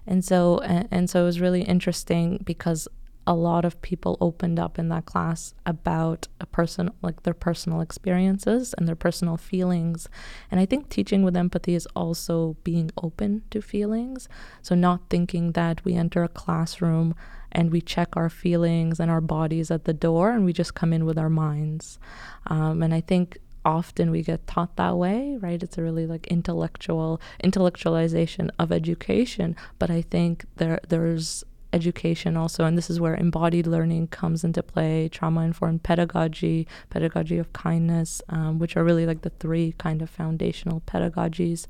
And 0.08 0.26
so 0.26 0.58
and, 0.60 0.88
and 0.92 1.10
so 1.10 1.22
it 1.22 1.26
was 1.26 1.40
really 1.40 1.62
interesting 1.62 2.42
because 2.44 2.88
a 3.28 3.34
lot 3.34 3.66
of 3.66 3.82
people 3.82 4.18
opened 4.22 4.60
up 4.60 4.78
in 4.78 4.90
that 4.90 5.06
class 5.06 5.54
about 5.66 6.28
a 6.40 6.46
person 6.46 6.92
like 7.02 7.24
their 7.24 7.34
personal 7.34 7.82
experiences 7.82 8.74
and 8.78 8.88
their 8.88 8.96
personal 8.96 9.38
feelings. 9.38 10.08
And 10.52 10.60
i 10.60 10.66
think 10.66 10.90
teaching 10.90 11.24
with 11.24 11.36
empathy 11.36 11.76
is 11.76 11.88
also 11.96 12.56
being 12.64 12.92
open 13.02 13.44
to 13.52 13.62
feelings. 13.62 14.30
So 14.62 14.76
not 14.76 15.10
thinking 15.10 15.54
that 15.54 15.84
we 15.84 15.96
enter 15.96 16.24
a 16.24 16.28
classroom 16.30 17.16
and 17.52 17.72
we 17.72 17.82
check 17.82 18.16
our 18.16 18.30
feelings 18.30 19.00
and 19.00 19.10
our 19.10 19.22
bodies 19.22 19.72
at 19.72 19.86
the 19.86 19.94
door 19.94 20.32
and 20.32 20.46
we 20.46 20.54
just 20.54 20.76
come 20.76 20.94
in 20.94 21.06
with 21.06 21.18
our 21.18 21.30
minds. 21.30 22.00
Um, 22.48 22.84
and 22.84 22.94
i 22.94 23.02
think 23.02 23.40
often 23.64 24.12
we 24.12 24.22
get 24.22 24.46
taught 24.46 24.76
that 24.76 24.96
way 24.96 25.38
right? 25.42 25.64
It's 25.64 25.78
a 25.80 25.82
really 25.82 26.06
like 26.06 26.28
intellectual 26.28 27.20
intellectualization 27.44 28.52
of 28.60 28.72
education. 28.72 29.56
But 29.80 29.90
i 29.90 30.02
think 30.04 30.46
there 30.58 30.80
there's 30.88 31.44
education 31.76 32.38
also 32.38 32.64
and 32.64 32.78
this 32.78 32.90
is 32.90 33.00
where 33.00 33.16
embodied 33.16 33.68
learning 33.68 34.08
comes 34.08 34.44
into 34.44 34.64
play 34.64 35.10
trauma 35.10 35.42
informed 35.42 35.84
pedagogy 35.84 36.68
pedagogy 36.90 37.38
of 37.38 37.52
kindness 37.54 38.22
um, 38.30 38.60
which 38.60 38.76
are 38.78 38.84
really 38.84 39.06
like 39.06 39.22
the 39.22 39.36
three 39.42 39.74
kind 39.78 40.02
of 40.02 40.10
foundational 40.10 40.82
pedagogies 40.82 41.68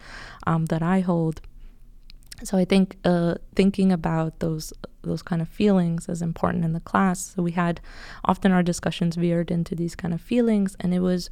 um, 0.48 0.66
that 0.68 0.84
i 0.84 1.00
hold. 1.00 1.42
So 2.44 2.58
i 2.58 2.66
think 2.66 2.98
uh, 3.04 3.36
thinking 3.56 3.92
about 3.92 4.40
those 4.40 4.74
those 5.06 5.22
kind 5.22 5.42
of 5.42 5.48
feelings 5.48 6.10
is 6.10 6.22
important 6.22 6.66
in 6.66 6.74
the 6.74 6.80
class. 6.80 7.34
So 7.36 7.44
we 7.44 7.52
had 7.52 7.80
often 8.26 8.52
our 8.52 8.64
discussions 8.64 9.16
veered 9.16 9.52
into 9.52 9.76
these 9.76 9.96
kind 9.96 10.14
of 10.14 10.22
feelings 10.22 10.76
and 10.80 10.94
it 10.94 11.00
was 11.00 11.30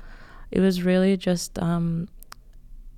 it 0.52 0.60
was 0.60 0.84
really 0.84 1.18
just 1.18 1.60
um, 1.60 2.08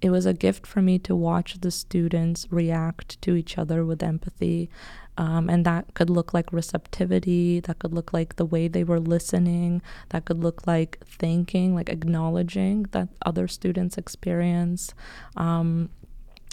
it 0.01 0.09
was 0.09 0.25
a 0.25 0.33
gift 0.33 0.67
for 0.67 0.81
me 0.81 0.99
to 0.99 1.15
watch 1.15 1.61
the 1.61 1.71
students 1.71 2.45
react 2.51 3.19
to 3.21 3.35
each 3.35 3.57
other 3.57 3.85
with 3.85 4.03
empathy 4.03 4.69
um, 5.17 5.49
and 5.49 5.65
that 5.65 5.93
could 5.93 6.09
look 6.09 6.33
like 6.33 6.51
receptivity, 6.51 7.61
that 7.61 7.79
could 7.79 7.93
look 7.93 8.11
like 8.11 8.35
the 8.35 8.45
way 8.45 8.67
they 8.67 8.83
were 8.83 8.99
listening, 8.99 9.81
that 10.09 10.25
could 10.25 10.43
look 10.43 10.67
like 10.67 10.99
thanking, 11.05 11.73
like 11.73 11.89
acknowledging 11.89 12.83
that 12.91 13.07
other 13.25 13.47
students 13.47 13.97
experience. 13.97 14.93
Um, 15.37 15.89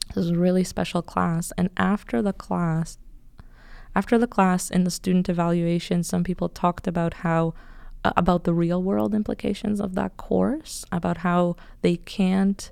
this 0.08 0.16
was 0.16 0.30
a 0.30 0.38
really 0.38 0.64
special 0.64 1.02
class. 1.02 1.52
And 1.58 1.70
after 1.76 2.22
the 2.22 2.32
class, 2.32 2.98
after 3.94 4.16
the 4.16 4.26
class 4.26 4.70
in 4.70 4.84
the 4.84 4.90
student 4.90 5.28
evaluation, 5.28 6.02
some 6.04 6.22
people 6.22 6.48
talked 6.48 6.86
about 6.86 7.14
how 7.14 7.54
uh, 8.04 8.12
about 8.16 8.44
the 8.44 8.54
real 8.54 8.82
world 8.82 9.14
implications 9.14 9.80
of 9.80 9.94
that 9.94 10.16
course, 10.16 10.84
about 10.90 11.18
how 11.18 11.56
they 11.82 11.96
can't 11.96 12.70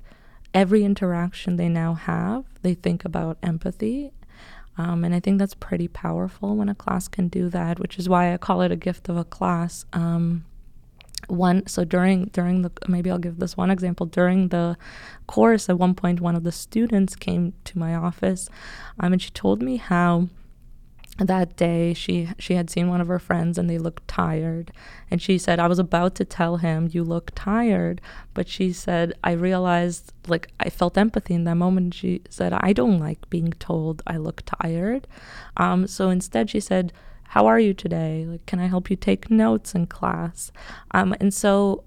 every 0.52 0.82
interaction 0.82 1.56
they 1.56 1.68
now 1.68 1.94
have, 1.94 2.44
they 2.62 2.74
think 2.74 3.04
about 3.04 3.38
empathy 3.42 4.12
um, 4.80 5.04
and 5.04 5.14
I 5.14 5.20
think 5.20 5.38
that's 5.38 5.52
pretty 5.52 5.88
powerful 5.88 6.56
when 6.56 6.70
a 6.70 6.74
class 6.74 7.06
can 7.06 7.28
do 7.28 7.50
that, 7.50 7.78
which 7.78 7.98
is 7.98 8.08
why 8.08 8.32
I 8.32 8.38
call 8.38 8.62
it 8.62 8.72
a 8.72 8.76
gift 8.76 9.10
of 9.10 9.16
a 9.18 9.24
class. 9.24 9.84
Um, 9.92 10.46
one 11.28 11.66
so 11.66 11.84
during 11.84 12.24
during 12.32 12.62
the 12.62 12.72
maybe 12.88 13.10
I'll 13.10 13.18
give 13.18 13.38
this 13.38 13.54
one 13.54 13.70
example 13.70 14.06
during 14.06 14.48
the 14.48 14.78
course 15.26 15.68
at 15.68 15.78
one 15.78 15.94
point 15.94 16.22
one 16.22 16.34
of 16.34 16.44
the 16.44 16.50
students 16.50 17.14
came 17.14 17.52
to 17.64 17.78
my 17.78 17.94
office 17.94 18.48
um, 18.98 19.12
and 19.12 19.20
she 19.20 19.30
told 19.30 19.60
me 19.60 19.76
how 19.76 20.28
that 21.18 21.56
day 21.56 21.92
she 21.92 22.28
she 22.38 22.54
had 22.54 22.70
seen 22.70 22.88
one 22.88 23.00
of 23.00 23.08
her 23.08 23.18
friends 23.18 23.58
and 23.58 23.68
they 23.68 23.78
looked 23.78 24.06
tired. 24.08 24.72
And 25.10 25.20
she 25.20 25.38
said 25.38 25.58
i 25.58 25.66
was 25.66 25.78
about 25.78 26.14
to 26.16 26.24
tell 26.24 26.58
him 26.58 26.88
you 26.90 27.04
look 27.04 27.32
tired 27.34 28.00
but 28.32 28.48
she 28.48 28.72
said 28.72 29.12
i 29.22 29.32
realized 29.32 30.12
like 30.28 30.48
i 30.60 30.70
felt 30.70 30.96
empathy 30.96 31.34
in 31.34 31.44
that 31.44 31.56
moment. 31.56 31.94
She 31.94 32.22
said 32.30 32.52
i 32.52 32.72
don't 32.72 32.98
like 32.98 33.28
being 33.28 33.52
told 33.58 34.02
i 34.06 34.16
look 34.16 34.42
tired 34.46 35.06
um, 35.56 35.86
so 35.86 36.10
instead 36.10 36.50
she 36.50 36.60
said 36.60 36.92
how 37.28 37.46
are 37.46 37.60
you 37.60 37.74
today? 37.74 38.24
Like 38.26 38.46
can 38.46 38.58
i 38.58 38.66
help 38.66 38.90
you 38.90 38.96
take 38.96 39.30
notes 39.30 39.74
in 39.74 39.86
class? 39.86 40.52
Um, 40.92 41.14
and 41.20 41.32
so 41.34 41.84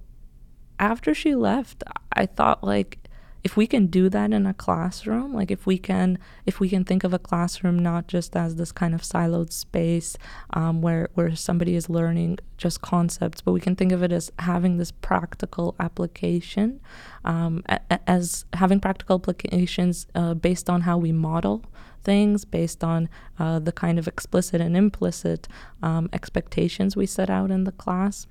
after 0.80 1.13
she 1.13 1.36
left 1.36 1.84
i 2.13 2.25
thought 2.25 2.63
like 2.63 2.98
if 3.43 3.57
we 3.57 3.67
can 3.67 3.88
do 3.88 4.09
that 4.09 4.31
in 4.31 4.45
a 4.45 4.53
classroom 4.53 5.33
like 5.33 5.51
if 5.51 5.65
we 5.65 5.77
can 5.77 6.17
if 6.45 6.59
we 6.59 6.69
can 6.69 6.83
think 6.83 7.03
of 7.03 7.13
a 7.13 7.19
classroom 7.19 7.77
not 7.77 8.07
just 8.07 8.35
as 8.35 8.55
this 8.55 8.71
kind 8.71 8.95
of 8.95 9.01
siloed 9.01 9.51
space 9.51 10.17
um, 10.51 10.81
where 10.81 11.09
where 11.13 11.35
somebody 11.35 11.75
is 11.75 11.89
learning 11.89 12.38
just 12.57 12.81
concepts 12.81 13.41
but 13.41 13.51
we 13.51 13.59
can 13.59 13.75
think 13.75 13.91
of 13.91 14.01
it 14.01 14.12
as 14.12 14.31
having 14.39 14.77
this 14.77 14.91
practical 14.91 15.75
application 15.79 16.79
um, 17.25 17.63
as 18.07 18.45
having 18.53 18.79
practical 18.79 19.17
applications 19.17 20.07
uh, 20.15 20.33
based 20.33 20.69
on 20.69 20.81
how 20.81 20.97
we 20.97 21.12
model 21.12 21.63
things 22.03 22.45
based 22.45 22.83
on 22.83 23.09
uh, 23.39 23.59
the 23.59 23.71
kind 23.71 24.00
of 24.00 24.07
explicit 24.07 24.62
and 24.62 24.75
implicit 24.75 25.47
um, 25.81 26.09
expectations 26.13 26.95
we 26.95 27.05
set 27.05 27.29
out 27.29 27.51
in 27.51 27.65
the 27.65 27.71
class 27.73 28.27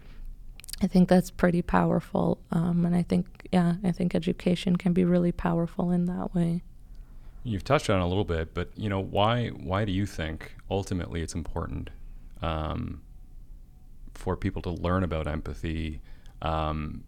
I 0.83 0.89
think 0.89 1.09
that's 1.09 1.31
pretty 1.31 1.63
powerful. 1.63 2.39
Um, 2.51 2.85
and 2.85 2.95
I 2.95 3.03
think, 3.03 3.47
yeah, 3.53 3.75
I 3.85 3.93
think 3.93 4.15
education 4.15 4.77
can 4.77 4.93
be 4.93 5.05
really 5.05 5.31
powerful 5.31 5.91
in 5.93 6.07
that 6.07 6.35
way. 6.35 6.63
You've 7.45 7.65
touched 7.65 7.89
on 7.89 8.01
a 8.01 8.09
little 8.09 8.25
bit, 8.25 8.53
but 8.53 8.71
you 8.77 8.89
know 8.89 9.01
why? 9.01 9.49
Why 9.49 9.85
do 9.85 9.93
you 9.93 10.07
think 10.07 10.57
ultimately 10.71 11.23
it's 11.23 11.35
important 11.35 11.91
um, 12.41 13.03
for 14.15 14.37
people 14.37 14.63
to 14.63 14.71
learn 14.71 15.03
about 15.03 15.27
empathy? 15.27 16.01
Um, 16.41 17.05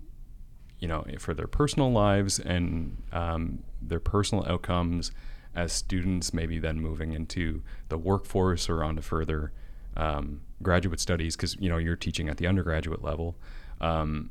you 0.78 0.88
know, 0.88 1.04
for 1.18 1.34
their 1.34 1.46
personal 1.46 1.90
lives 1.90 2.38
and 2.38 3.02
um, 3.12 3.64
their 3.80 4.00
personal 4.00 4.44
outcomes 4.46 5.12
as 5.54 5.72
students, 5.72 6.34
maybe 6.34 6.58
then 6.58 6.80
moving 6.80 7.12
into 7.12 7.62
the 7.88 7.96
workforce 7.96 8.68
or 8.68 8.84
on 8.84 8.96
to 8.96 9.02
further 9.02 9.52
um, 9.96 10.40
graduate 10.62 11.00
studies, 11.00 11.36
because 11.36 11.56
you 11.60 11.68
know 11.68 11.78
you're 11.78 11.96
teaching 11.96 12.28
at 12.28 12.36
the 12.36 12.46
undergraduate 12.46 13.02
level 13.02 13.36
um, 13.80 14.30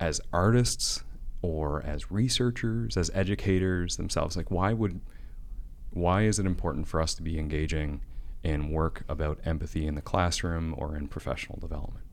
as 0.00 0.20
artists 0.32 1.04
or 1.42 1.82
as 1.82 2.10
researchers, 2.10 2.96
as 2.96 3.10
educators 3.14 3.96
themselves? 3.96 4.36
Like, 4.36 4.50
why 4.50 4.72
would 4.72 5.00
why 5.90 6.22
is 6.22 6.38
it 6.38 6.46
important 6.46 6.88
for 6.88 7.00
us 7.00 7.14
to 7.14 7.22
be 7.22 7.38
engaging 7.38 8.02
in 8.42 8.70
work 8.70 9.02
about 9.08 9.38
empathy 9.44 9.86
in 9.86 9.94
the 9.94 10.02
classroom 10.02 10.74
or 10.76 10.94
in 10.94 11.08
professional 11.08 11.58
development? 11.58 12.05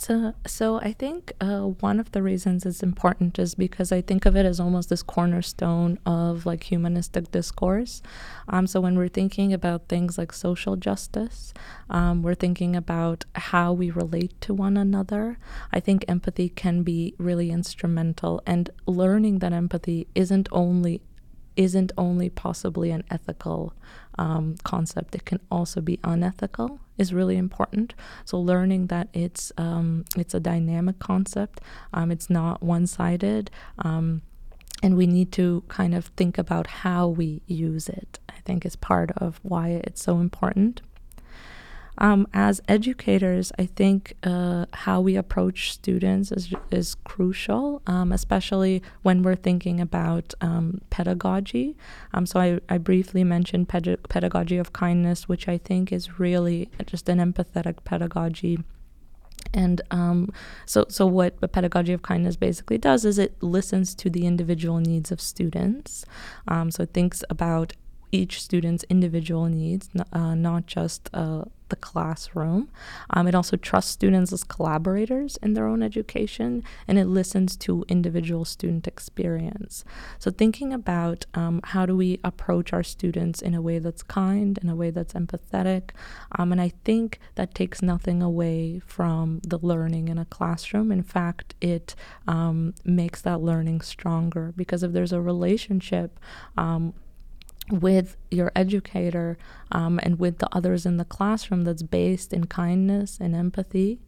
So, 0.00 0.32
so 0.46 0.76
I 0.78 0.92
think 0.92 1.32
uh, 1.40 1.62
one 1.62 1.98
of 1.98 2.12
the 2.12 2.22
reasons 2.22 2.64
it's 2.64 2.84
important 2.84 3.36
is 3.36 3.56
because 3.56 3.90
I 3.90 4.00
think 4.00 4.26
of 4.26 4.36
it 4.36 4.46
as 4.46 4.60
almost 4.60 4.90
this 4.90 5.02
cornerstone 5.02 5.98
of 6.06 6.46
like 6.46 6.62
humanistic 6.62 7.32
discourse. 7.32 8.00
Um, 8.48 8.68
so 8.68 8.80
when 8.80 8.96
we're 8.96 9.08
thinking 9.08 9.52
about 9.52 9.88
things 9.88 10.16
like 10.16 10.32
social 10.32 10.76
justice, 10.76 11.52
um, 11.90 12.22
we're 12.22 12.36
thinking 12.36 12.76
about 12.76 13.24
how 13.34 13.72
we 13.72 13.90
relate 13.90 14.40
to 14.42 14.54
one 14.54 14.76
another. 14.76 15.36
I 15.72 15.80
think 15.80 16.04
empathy 16.06 16.48
can 16.48 16.84
be 16.84 17.14
really 17.18 17.50
instrumental, 17.50 18.40
and 18.46 18.70
learning 18.86 19.40
that 19.40 19.52
empathy 19.52 20.06
isn't 20.14 20.48
only 20.52 21.00
isn't 21.58 21.92
only 21.98 22.30
possibly 22.30 22.90
an 22.90 23.04
ethical 23.10 23.74
um, 24.16 24.56
concept, 24.62 25.14
it 25.14 25.24
can 25.26 25.40
also 25.50 25.80
be 25.80 25.98
unethical 26.04 26.80
is 26.96 27.12
really 27.12 27.36
important. 27.36 27.94
So 28.24 28.38
learning 28.40 28.86
that 28.86 29.08
it's 29.12 29.52
um, 29.58 30.04
it's 30.16 30.34
a 30.34 30.40
dynamic 30.40 30.98
concept, 30.98 31.60
um, 31.92 32.10
it's 32.10 32.30
not 32.30 32.62
one-sided, 32.62 33.50
um, 33.78 34.22
and 34.82 34.96
we 34.96 35.06
need 35.06 35.30
to 35.32 35.62
kind 35.68 35.94
of 35.94 36.06
think 36.16 36.38
about 36.38 36.66
how 36.68 37.08
we 37.08 37.42
use 37.46 37.88
it. 37.88 38.18
I 38.28 38.40
think 38.44 38.64
is 38.64 38.76
part 38.76 39.10
of 39.16 39.40
why 39.42 39.68
it's 39.68 40.02
so 40.02 40.20
important. 40.20 40.80
Um, 41.98 42.28
as 42.32 42.60
educators, 42.68 43.52
I 43.58 43.66
think 43.66 44.14
uh, 44.22 44.66
how 44.72 45.00
we 45.00 45.16
approach 45.16 45.72
students 45.72 46.30
is, 46.30 46.54
is 46.70 46.94
crucial, 46.94 47.82
um, 47.86 48.12
especially 48.12 48.82
when 49.02 49.22
we're 49.22 49.34
thinking 49.34 49.80
about 49.80 50.32
um, 50.40 50.80
pedagogy. 50.90 51.76
Um, 52.14 52.24
so 52.24 52.40
I, 52.40 52.60
I 52.68 52.78
briefly 52.78 53.24
mentioned 53.24 53.68
ped- 53.68 54.08
pedagogy 54.08 54.58
of 54.58 54.72
kindness, 54.72 55.28
which 55.28 55.48
I 55.48 55.58
think 55.58 55.92
is 55.92 56.18
really 56.20 56.70
just 56.86 57.08
an 57.08 57.18
empathetic 57.18 57.84
pedagogy. 57.84 58.58
And 59.52 59.80
um, 59.90 60.32
so, 60.66 60.84
so 60.88 61.06
what 61.06 61.40
the 61.40 61.48
pedagogy 61.48 61.92
of 61.92 62.02
kindness 62.02 62.36
basically 62.36 62.78
does 62.78 63.04
is 63.04 63.18
it 63.18 63.42
listens 63.42 63.94
to 63.96 64.10
the 64.10 64.26
individual 64.26 64.78
needs 64.78 65.10
of 65.10 65.20
students. 65.20 66.04
Um, 66.46 66.70
so 66.70 66.84
it 66.84 66.92
thinks 66.92 67.24
about 67.30 67.72
each 68.12 68.42
student's 68.42 68.84
individual 68.88 69.46
needs, 69.46 69.90
uh, 70.12 70.34
not 70.34 70.66
just 70.66 71.10
uh, 71.12 71.44
the 71.68 71.76
classroom. 71.76 72.68
Um, 73.10 73.26
it 73.26 73.34
also 73.34 73.56
trusts 73.56 73.92
students 73.92 74.32
as 74.32 74.44
collaborators 74.44 75.36
in 75.42 75.54
their 75.54 75.66
own 75.66 75.82
education, 75.82 76.64
and 76.86 76.98
it 76.98 77.06
listens 77.06 77.56
to 77.58 77.84
individual 77.88 78.44
student 78.44 78.86
experience. 78.86 79.84
So, 80.18 80.30
thinking 80.30 80.72
about 80.72 81.26
um, 81.34 81.60
how 81.64 81.86
do 81.86 81.96
we 81.96 82.20
approach 82.24 82.72
our 82.72 82.82
students 82.82 83.42
in 83.42 83.54
a 83.54 83.62
way 83.62 83.78
that's 83.78 84.02
kind, 84.02 84.58
in 84.58 84.68
a 84.68 84.76
way 84.76 84.90
that's 84.90 85.14
empathetic, 85.14 85.90
um, 86.38 86.52
and 86.52 86.60
I 86.60 86.72
think 86.84 87.18
that 87.34 87.54
takes 87.54 87.82
nothing 87.82 88.22
away 88.22 88.80
from 88.86 89.40
the 89.46 89.58
learning 89.58 90.08
in 90.08 90.18
a 90.18 90.24
classroom. 90.24 90.92
In 90.92 91.02
fact, 91.02 91.54
it 91.60 91.94
um, 92.26 92.74
makes 92.84 93.22
that 93.22 93.40
learning 93.40 93.80
stronger 93.80 94.52
because 94.56 94.82
if 94.82 94.92
there's 94.92 95.12
a 95.12 95.20
relationship 95.20 96.18
um, 96.56 96.94
with 97.70 98.16
your 98.30 98.50
educator 98.54 99.36
um, 99.72 100.00
and 100.02 100.18
with 100.18 100.38
the 100.38 100.48
others 100.52 100.86
in 100.86 100.96
the 100.96 101.04
classroom 101.04 101.64
that's 101.64 101.82
based 101.82 102.32
in 102.32 102.46
kindness 102.46 103.18
and 103.20 103.34
empathy, 103.34 104.00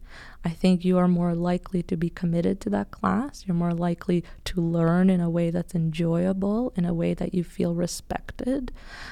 I 0.43 0.49
think 0.49 0.83
you 0.83 0.97
are 0.97 1.07
more 1.07 1.35
likely 1.35 1.83
to 1.83 1.95
be 1.95 2.09
committed 2.09 2.59
to 2.61 2.69
that 2.71 2.91
class. 2.91 3.45
You're 3.45 3.55
more 3.55 3.73
likely 3.73 4.23
to 4.45 4.61
learn 4.61 5.09
in 5.09 5.21
a 5.21 5.29
way 5.29 5.51
that's 5.51 5.75
enjoyable, 5.75 6.73
in 6.75 6.85
a 6.85 6.93
way 6.93 7.13
that 7.13 7.33
you 7.33 7.43
feel 7.43 7.75
respected. 7.75 8.71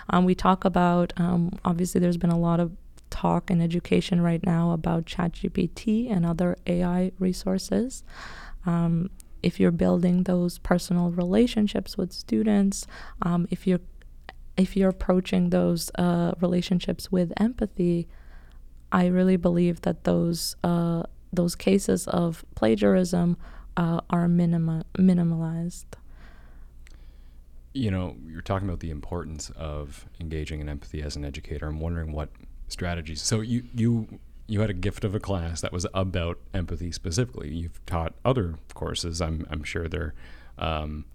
Um, 0.10 0.26
we 0.26 0.36
talk 0.36 0.66
about, 0.66 1.14
um, 1.18 1.52
obviously, 1.64 2.02
there's 2.02 2.18
been 2.18 2.32
a 2.32 2.40
lot 2.40 2.60
of 2.60 2.72
talk 3.10 3.50
in 3.50 3.62
education 3.62 4.22
right 4.22 4.44
now 4.46 4.72
about 4.72 5.06
ChatGPT 5.06 6.12
and 6.12 6.26
other 6.26 6.58
AI 6.68 7.12
resources. 7.20 8.04
Um, 8.66 9.10
if 9.42 9.60
you're 9.60 9.72
building 9.72 10.24
those 10.24 10.58
personal 10.58 11.12
relationships 11.12 11.98
with 11.98 12.12
students, 12.12 12.86
um, 13.22 13.48
if 13.50 13.66
you're 13.66 13.80
if 14.60 14.76
you're 14.76 14.90
approaching 14.90 15.50
those 15.50 15.90
uh, 15.96 16.34
relationships 16.42 17.12
with 17.12 17.32
empathy, 17.38 18.08
I 18.92 19.06
really 19.08 19.38
believe 19.38 19.82
that 19.82 20.04
those 20.04 20.56
uh, 20.64 21.04
those 21.32 21.56
cases 21.56 22.08
of 22.08 22.44
plagiarism 22.56 23.38
uh, 23.78 24.02
are 24.10 24.28
minima- 24.28 24.86
minimalized. 24.98 25.86
You 27.74 27.92
know, 27.92 28.16
you're 28.28 28.42
talking 28.42 28.68
about 28.68 28.80
the 28.80 28.90
importance 28.90 29.52
of 29.52 30.08
engaging 30.20 30.60
in 30.60 30.68
empathy 30.68 31.02
as 31.02 31.16
an 31.16 31.24
educator. 31.24 31.68
I'm 31.68 31.80
wondering 31.80 32.12
what 32.12 32.30
strategies. 32.68 33.22
So 33.22 33.42
you 33.42 33.64
you 33.74 34.20
you 34.48 34.60
had 34.62 34.70
a 34.70 34.74
gift 34.74 35.06
of 35.06 35.16
a 35.16 35.20
class 35.20 35.62
that 35.62 35.72
was 35.72 35.86
about 35.94 36.40
empathy 36.54 36.92
specifically. 36.92 37.54
You've 37.54 37.86
taught 37.86 38.14
other 38.26 38.56
courses. 38.74 39.22
I'm 39.22 39.46
I'm 39.50 39.64
sure 39.64 39.88
they're 39.88 40.14
um, 40.58 41.06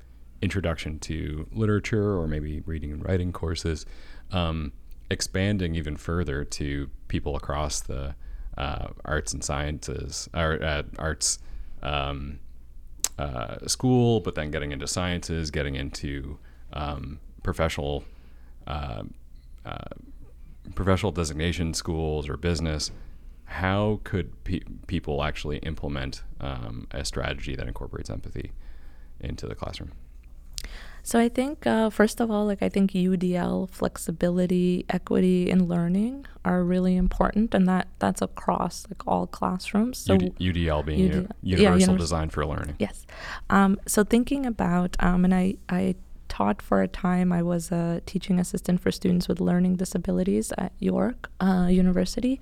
introduction 0.43 0.99
to 1.01 1.47
literature 1.53 2.19
or 2.19 2.27
maybe 2.27 2.61
reading 2.61 2.93
and 2.93 3.05
writing 3.05 3.33
courses, 3.33 3.87
um, 4.33 4.73
expanding 5.11 5.75
even 5.75 5.97
further 5.97 6.45
to 6.45 6.91
people 7.09 7.37
across 7.37 7.81
the 7.81 8.15
uh, 8.59 8.89
arts 9.05 9.33
and 9.33 9.43
sciences, 9.43 10.29
or 10.35 10.63
uh, 10.63 10.83
arts 10.99 11.39
um, 11.83 12.39
uh, 13.19 13.67
school, 13.67 14.21
but 14.21 14.35
then 14.35 14.51
getting 14.51 14.73
into 14.73 14.87
sciences, 14.87 15.51
getting 15.51 15.75
into 15.75 16.39
um, 16.73 17.19
professional 17.43 18.05
uh, 18.67 19.03
uh, 19.65 19.79
professional 20.75 21.13
designation 21.13 21.75
schools 21.75 22.29
or 22.29 22.37
business. 22.37 22.91
How 23.45 24.01
could 24.05 24.43
pe- 24.45 24.61
people 24.87 25.23
actually 25.23 25.59
implement 25.59 26.23
um, 26.41 26.87
a 26.91 27.05
strategy 27.05 27.55
that 27.57 27.69
incorporates 27.69 28.09
empathy 28.09 28.53
into 29.21 29.47
the 29.47 29.55
classroom? 29.55 29.93
So 31.07 31.21
I 31.21 31.29
think, 31.29 31.67
uh, 31.67 31.91
first 31.91 32.19
of 32.19 32.31
all, 32.31 32.47
like 32.47 32.63
I 32.63 32.71
think 32.71 32.93
UDL, 32.93 33.69
flexibility, 33.69 34.87
equity 34.89 35.51
in 35.51 35.69
learning 35.69 36.25
are 36.47 36.65
really 36.65 36.97
important, 36.97 37.55
and 37.55 37.69
that 37.69 37.89
that's 37.99 38.23
across 38.23 38.87
like 38.89 39.07
all 39.07 39.27
classrooms. 39.27 39.99
So 39.99 40.15
UD, 40.15 40.35
UDL 40.41 40.85
being 40.87 41.11
UDL, 41.11 41.31
universal 41.43 41.93
yeah, 41.93 41.99
design 41.99 42.31
for 42.31 42.47
learning. 42.47 42.77
Yes. 42.79 43.07
Um, 43.51 43.79
so 43.87 44.03
thinking 44.03 44.47
about, 44.47 44.97
um, 44.99 45.27
and 45.27 45.35
I 45.35 45.57
I 45.69 45.97
taught 46.35 46.63
for 46.63 46.83
a 46.83 46.89
time. 46.89 47.33
I 47.33 47.43
was 47.43 47.71
a 47.71 48.01
teaching 48.07 48.41
assistant 48.41 48.81
for 48.81 48.91
students 48.91 49.29
with 49.29 49.41
learning 49.41 49.77
disabilities 49.77 50.53
at 50.57 50.73
York 50.81 51.31
uh, 51.39 51.69
University. 51.71 52.41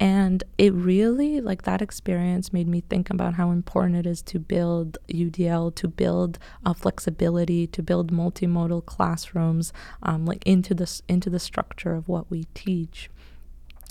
And 0.00 0.44
it 0.58 0.72
really, 0.72 1.40
like 1.40 1.62
that 1.62 1.82
experience, 1.82 2.52
made 2.52 2.68
me 2.68 2.82
think 2.82 3.10
about 3.10 3.34
how 3.34 3.50
important 3.50 3.96
it 3.96 4.06
is 4.06 4.22
to 4.22 4.38
build 4.38 4.96
UDL, 5.08 5.74
to 5.74 5.88
build 5.88 6.38
uh, 6.64 6.72
flexibility, 6.72 7.66
to 7.66 7.82
build 7.82 8.12
multimodal 8.12 8.86
classrooms, 8.86 9.72
um, 10.02 10.24
like 10.24 10.46
into 10.46 10.72
the 10.72 11.02
into 11.08 11.28
the 11.30 11.40
structure 11.40 11.94
of 11.94 12.08
what 12.08 12.30
we 12.30 12.44
teach. 12.54 13.10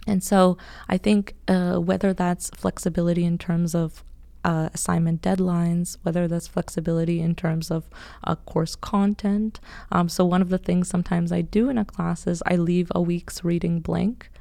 And 0.07 0.23
so 0.23 0.57
I 0.87 0.97
think 0.97 1.35
uh, 1.49 1.75
whether 1.75 2.13
that's 2.13 2.49
flexibility 2.51 3.25
in 3.25 3.37
terms 3.37 3.75
of 3.75 4.05
uh, 4.45 4.69
assignment 4.73 5.21
deadlines, 5.21 5.97
whether 6.03 6.25
that's 6.25 6.47
flexibility 6.47 7.19
in 7.19 7.35
terms 7.35 7.69
of 7.69 7.89
uh, 8.23 8.35
course 8.35 8.77
content. 8.77 9.59
Um, 9.91 10.07
so, 10.07 10.23
one 10.23 10.41
of 10.41 10.47
the 10.47 10.57
things 10.57 10.87
sometimes 10.87 11.33
I 11.33 11.41
do 11.41 11.69
in 11.69 11.77
a 11.77 11.83
class 11.83 12.25
is 12.25 12.41
I 12.45 12.55
leave 12.55 12.89
a 12.95 13.01
week's 13.01 13.43
reading 13.43 13.81
blank. 13.81 14.31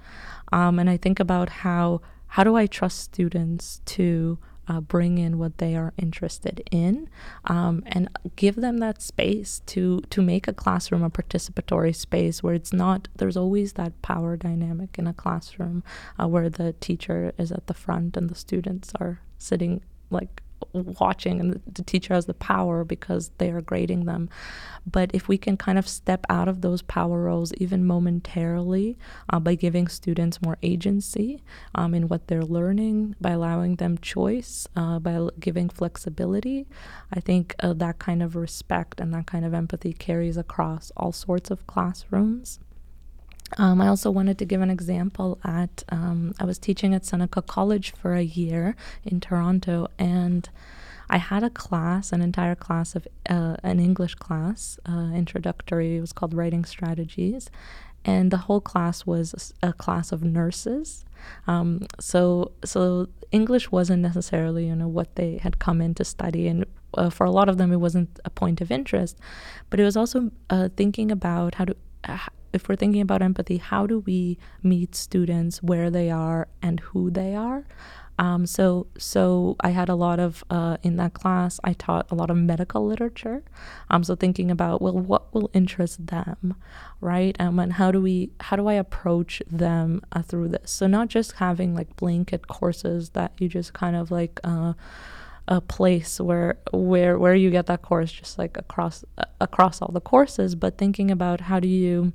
Um, 0.53 0.79
and 0.79 0.89
I 0.89 0.97
think 0.97 1.21
about 1.21 1.49
how 1.49 2.01
how 2.29 2.45
do 2.45 2.57
I 2.57 2.67
trust 2.67 3.01
students 3.01 3.81
to 3.87 4.39
uh, 4.69 4.81
bring 4.81 5.19
in 5.19 5.39
what 5.39 5.59
they 5.59 5.77
are 5.77 5.93
interested 5.97 6.63
in 6.71 7.09
um, 7.45 7.83
and 7.87 8.09
give 8.35 8.57
them 8.57 8.79
that 8.79 9.01
space 9.01 9.63
to 9.67 10.01
to 10.11 10.23
make 10.23 10.49
a 10.49 10.53
classroom 10.53 11.03
a 11.03 11.11
participatory 11.11 11.95
space 11.95 12.43
where 12.43 12.55
it's 12.55 12.73
not 12.73 13.09
there's 13.17 13.37
always 13.37 13.75
that 13.75 14.01
power 14.03 14.37
dynamic 14.37 14.99
in 14.99 15.07
a 15.07 15.15
classroom 15.15 15.85
uh, 16.21 16.27
where 16.27 16.51
the 16.51 16.73
teacher 16.75 17.33
is 17.39 17.53
at 17.53 17.67
the 17.69 17.75
front 17.75 18.17
and 18.17 18.29
the 18.29 18.35
students 18.35 18.93
are 19.01 19.21
sitting 19.39 19.83
like 20.11 20.43
watching 20.73 21.41
and 21.41 21.61
the 21.73 21.83
teacher 21.83 22.15
has 22.15 22.27
the 22.27 22.35
power 22.35 22.85
because 22.85 23.31
they 23.39 23.51
are 23.51 23.61
grading 23.61 24.05
them. 24.05 24.29
But 24.91 25.11
if 25.13 25.29
we 25.29 25.39
can 25.39 25.57
kind 25.57 25.79
of 25.79 25.89
step 25.89 26.25
out 26.29 26.49
of 26.49 26.61
those 26.61 26.83
power 26.83 27.23
roles 27.23 27.53
even 27.55 27.85
momentarily 27.87 28.97
uh, 29.31 29.41
by 29.41 29.55
giving 29.55 29.89
students 29.89 30.41
more 30.43 30.59
agency 30.63 31.43
um, 31.75 31.95
in 31.95 32.09
what 32.09 32.29
they're 32.29 32.43
learning 32.43 33.15
by 33.21 33.31
allowing 33.31 33.77
them 33.77 33.99
choice 33.99 34.67
uh, 34.77 34.99
by 34.99 35.29
giving 35.39 35.69
flexibility 35.69 36.67
i 37.13 37.21
think 37.21 37.55
uh, 37.61 37.73
that 37.73 37.99
kind 37.99 38.23
of 38.23 38.37
respect 38.37 39.01
and 39.01 39.13
that 39.13 39.27
kind 39.27 39.45
of 39.45 39.55
empathy 39.55 39.93
carries 39.93 40.37
across 40.37 40.93
all 40.97 41.13
sorts 41.13 41.51
of 41.51 41.67
classrooms 41.67 42.59
um, 43.59 43.81
I 43.81 43.89
also 43.89 44.11
wanted 44.11 44.39
to 44.39 44.45
give 44.45 44.61
an 44.61 44.71
example 44.71 45.39
at, 45.45 45.85
um, 45.91 46.35
I 46.41 46.45
was 46.45 46.59
teaching 46.59 46.95
at 46.95 47.05
Seneca 47.05 47.43
College 47.43 47.93
for 47.93 48.15
a 48.15 48.23
year 48.23 48.77
in 49.05 49.21
Toronto, 49.21 49.89
and 49.99 50.49
I 51.09 51.19
had 51.19 51.45
a 51.45 51.51
class, 51.51 52.13
an 52.13 52.21
entire 52.21 52.57
class 52.57 52.97
of 52.97 53.07
uh, 53.29 53.57
an 53.63 53.79
English 53.79 54.17
class, 54.17 54.79
uh, 54.89 55.11
introductory, 55.15 55.97
it 55.97 56.01
was 56.01 56.13
called 56.13 56.35
Writing 56.35 56.65
Strategies, 56.65 57.49
and 58.05 58.31
the 58.31 58.37
whole 58.37 58.61
class 58.61 59.07
was 59.07 59.53
a, 59.63 59.73
class 59.73 60.13
of 60.13 60.23
nurses. 60.23 61.05
Um, 61.47 61.87
so, 62.01 62.53
so 62.65 63.09
English 63.33 63.71
wasn't 63.71 64.03
necessarily, 64.03 64.67
you 64.67 64.77
know, 64.77 64.89
what 64.89 65.15
they 65.17 65.39
had 65.39 65.59
come 65.59 65.81
in 65.81 65.95
to 65.95 66.05
study, 66.05 66.49
and 66.49 66.65
uh, 66.95 67.11
for 67.11 67.25
a 67.25 67.31
lot 67.31 67.49
of 67.49 67.59
them, 67.59 67.73
it 67.73 67.77
wasn't 67.77 68.19
a 68.25 68.31
point 68.31 68.61
of 68.61 68.71
interest, 68.73 69.19
but 69.71 69.79
it 69.79 69.85
was 69.85 69.97
also 69.97 70.31
uh, 70.51 70.69
thinking 70.77 71.11
about 71.13 71.55
how 71.57 71.65
to 71.65 71.77
if 72.57 72.69
we're 72.69 72.77
thinking 72.77 73.01
about 73.01 73.23
empathy, 73.23 73.59
how 73.59 73.87
do 73.87 74.01
we 74.01 74.39
meet 74.63 74.97
students 74.97 75.63
where 75.63 75.91
they 75.91 76.11
are 76.11 76.49
and 76.61 76.81
who 76.81 77.11
they 77.11 77.37
are? 77.37 77.65
Um, 78.19 78.47
so, 78.47 78.87
so 78.99 79.57
I 79.61 79.71
had 79.71 79.89
a 79.89 79.95
lot 79.95 80.19
of 80.19 80.43
uh, 80.49 80.79
in 80.83 80.97
that 80.97 81.13
class. 81.13 81.61
I 81.63 81.75
taught 81.75 82.11
a 82.11 82.15
lot 82.15 82.31
of 82.31 82.37
medical 82.37 82.87
literature. 82.87 83.43
Um, 83.91 84.03
so 84.05 84.17
thinking 84.17 84.51
about 84.51 84.81
well, 84.81 84.99
what 84.99 85.33
will 85.35 85.51
interest 85.53 86.07
them, 86.07 86.55
right? 87.01 87.37
Um, 87.39 87.59
and 87.59 87.75
how 87.75 87.91
do 87.93 88.01
we, 88.01 88.31
how 88.41 88.57
do 88.57 88.69
I 88.69 88.75
approach 88.75 89.43
them 89.51 90.01
uh, 90.13 90.23
through 90.23 90.49
this? 90.49 90.71
So 90.71 90.87
not 90.87 91.09
just 91.09 91.33
having 91.33 91.75
like 91.75 91.95
blanket 91.97 92.49
courses 92.49 93.11
that 93.11 93.33
you 93.39 93.49
just 93.49 93.73
kind 93.73 93.97
of 93.97 94.11
like. 94.11 94.41
Uh, 94.43 94.73
a 95.49 95.61
place 95.61 96.19
where 96.19 96.59
where 96.73 97.17
where 97.21 97.37
you 97.37 97.53
get 97.53 97.67
that 97.67 97.81
course 97.81 98.11
just 98.11 98.37
like 98.37 98.57
across 98.57 99.05
uh, 99.19 99.25
across 99.41 99.81
all 99.81 99.93
the 99.93 100.01
courses 100.01 100.57
but 100.57 100.77
thinking 100.77 101.09
about 101.09 101.43
how 101.43 101.61
do 101.61 101.69
you 101.69 102.13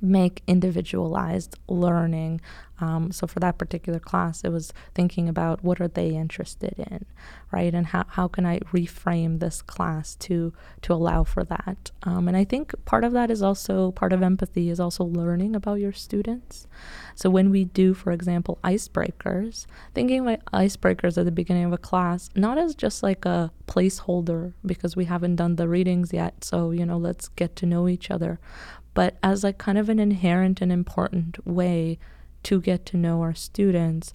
make 0.00 0.42
individualized 0.46 1.56
learning. 1.68 2.40
Um, 2.78 3.10
so 3.10 3.26
for 3.26 3.40
that 3.40 3.56
particular 3.56 3.98
class, 3.98 4.44
it 4.44 4.50
was 4.50 4.72
thinking 4.94 5.28
about 5.28 5.64
what 5.64 5.80
are 5.80 5.88
they 5.88 6.10
interested 6.10 6.74
in, 6.78 7.06
right? 7.50 7.74
And 7.74 7.86
how, 7.86 8.04
how 8.08 8.28
can 8.28 8.44
I 8.44 8.58
reframe 8.72 9.38
this 9.38 9.62
class 9.62 10.14
to 10.16 10.52
to 10.82 10.92
allow 10.92 11.24
for 11.24 11.42
that? 11.44 11.90
Um, 12.02 12.28
and 12.28 12.36
I 12.36 12.44
think 12.44 12.74
part 12.84 13.04
of 13.04 13.12
that 13.12 13.30
is 13.30 13.42
also 13.42 13.92
part 13.92 14.12
of 14.12 14.22
empathy 14.22 14.68
is 14.68 14.78
also 14.78 15.04
learning 15.04 15.56
about 15.56 15.80
your 15.80 15.92
students. 15.92 16.66
So 17.14 17.30
when 17.30 17.50
we 17.50 17.64
do, 17.64 17.94
for 17.94 18.12
example, 18.12 18.58
icebreakers, 18.62 19.64
thinking 19.94 20.20
about 20.20 20.44
icebreakers 20.52 21.16
at 21.16 21.24
the 21.24 21.32
beginning 21.32 21.64
of 21.64 21.72
a 21.72 21.78
class, 21.78 22.28
not 22.34 22.58
as 22.58 22.74
just 22.74 23.02
like 23.02 23.24
a 23.24 23.50
placeholder 23.66 24.52
because 24.64 24.96
we 24.96 25.06
haven't 25.06 25.36
done 25.36 25.56
the 25.56 25.68
readings 25.68 26.12
yet. 26.12 26.44
So 26.44 26.72
you 26.72 26.84
know, 26.84 26.98
let's 26.98 27.28
get 27.28 27.56
to 27.56 27.66
know 27.66 27.88
each 27.88 28.10
other 28.10 28.38
but 28.96 29.18
as 29.22 29.44
like 29.44 29.58
kind 29.58 29.76
of 29.76 29.90
an 29.90 29.98
inherent 29.98 30.62
and 30.62 30.72
important 30.72 31.46
way 31.46 31.98
to 32.42 32.62
get 32.62 32.86
to 32.86 32.96
know 32.96 33.20
our 33.20 33.34
students, 33.34 34.14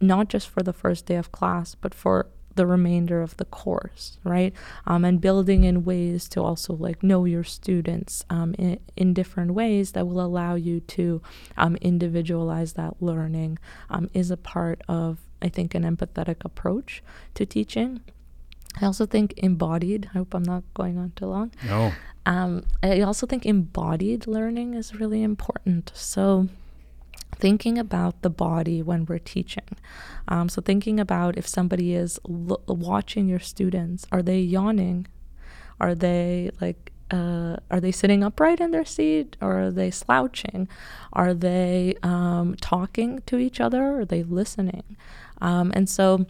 not 0.00 0.28
just 0.28 0.48
for 0.48 0.64
the 0.64 0.72
first 0.72 1.06
day 1.06 1.14
of 1.14 1.30
class, 1.30 1.76
but 1.76 1.94
for 1.94 2.26
the 2.56 2.66
remainder 2.66 3.22
of 3.22 3.36
the 3.36 3.44
course, 3.44 4.18
right? 4.24 4.52
Um, 4.84 5.04
and 5.04 5.20
building 5.20 5.62
in 5.62 5.84
ways 5.84 6.28
to 6.30 6.42
also 6.42 6.74
like 6.74 7.04
know 7.04 7.24
your 7.24 7.44
students 7.44 8.24
um, 8.28 8.56
in, 8.58 8.80
in 8.96 9.14
different 9.14 9.52
ways 9.52 9.92
that 9.92 10.08
will 10.08 10.20
allow 10.20 10.56
you 10.56 10.80
to 10.80 11.22
um, 11.56 11.76
individualize 11.76 12.72
that 12.72 13.00
learning 13.00 13.60
um, 13.90 14.10
is 14.12 14.32
a 14.32 14.36
part 14.36 14.82
of, 14.88 15.20
I 15.40 15.48
think, 15.48 15.72
an 15.72 15.84
empathetic 15.84 16.44
approach 16.44 17.00
to 17.34 17.46
teaching. 17.46 18.00
I 18.80 18.86
also 18.86 19.06
think 19.06 19.34
embodied, 19.36 20.10
I 20.14 20.18
hope 20.18 20.34
I'm 20.34 20.42
not 20.42 20.64
going 20.74 20.98
on 20.98 21.12
too 21.14 21.26
long. 21.26 21.52
No. 21.66 21.92
Um, 22.26 22.64
I 22.82 23.00
also 23.02 23.26
think 23.26 23.46
embodied 23.46 24.26
learning 24.26 24.74
is 24.74 24.94
really 24.94 25.22
important. 25.22 25.92
So, 25.94 26.48
thinking 27.36 27.78
about 27.78 28.22
the 28.22 28.30
body 28.30 28.82
when 28.82 29.04
we're 29.04 29.18
teaching. 29.18 29.76
Um, 30.28 30.48
so, 30.48 30.60
thinking 30.62 30.98
about 30.98 31.36
if 31.36 31.46
somebody 31.46 31.94
is 31.94 32.18
l- 32.28 32.62
watching 32.66 33.28
your 33.28 33.40
students, 33.40 34.06
are 34.10 34.22
they 34.22 34.40
yawning? 34.40 35.06
Are 35.80 35.94
they 35.94 36.50
like, 36.60 36.92
uh, 37.10 37.56
are 37.70 37.80
they 37.80 37.92
sitting 37.92 38.24
upright 38.24 38.60
in 38.60 38.70
their 38.70 38.84
seat 38.84 39.36
or 39.40 39.60
are 39.60 39.70
they 39.70 39.90
slouching? 39.90 40.68
Are 41.12 41.34
they 41.34 41.96
um, 42.02 42.56
talking 42.60 43.20
to 43.26 43.36
each 43.38 43.60
other? 43.60 43.82
Or 43.82 44.00
are 44.00 44.04
they 44.04 44.22
listening? 44.22 44.96
Um, 45.40 45.72
and 45.74 45.88
so, 45.88 46.26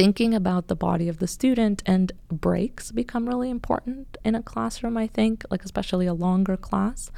thinking 0.00 0.34
about 0.34 0.68
the 0.68 0.74
body 0.74 1.10
of 1.10 1.18
the 1.18 1.26
student 1.26 1.82
and 1.84 2.12
breaks 2.32 2.90
become 2.90 3.28
really 3.28 3.50
important 3.50 4.16
in 4.24 4.34
a 4.34 4.42
classroom 4.42 4.96
i 4.96 5.06
think 5.06 5.44
like 5.50 5.62
especially 5.62 6.06
a 6.06 6.14
longer 6.14 6.56
class. 6.56 7.10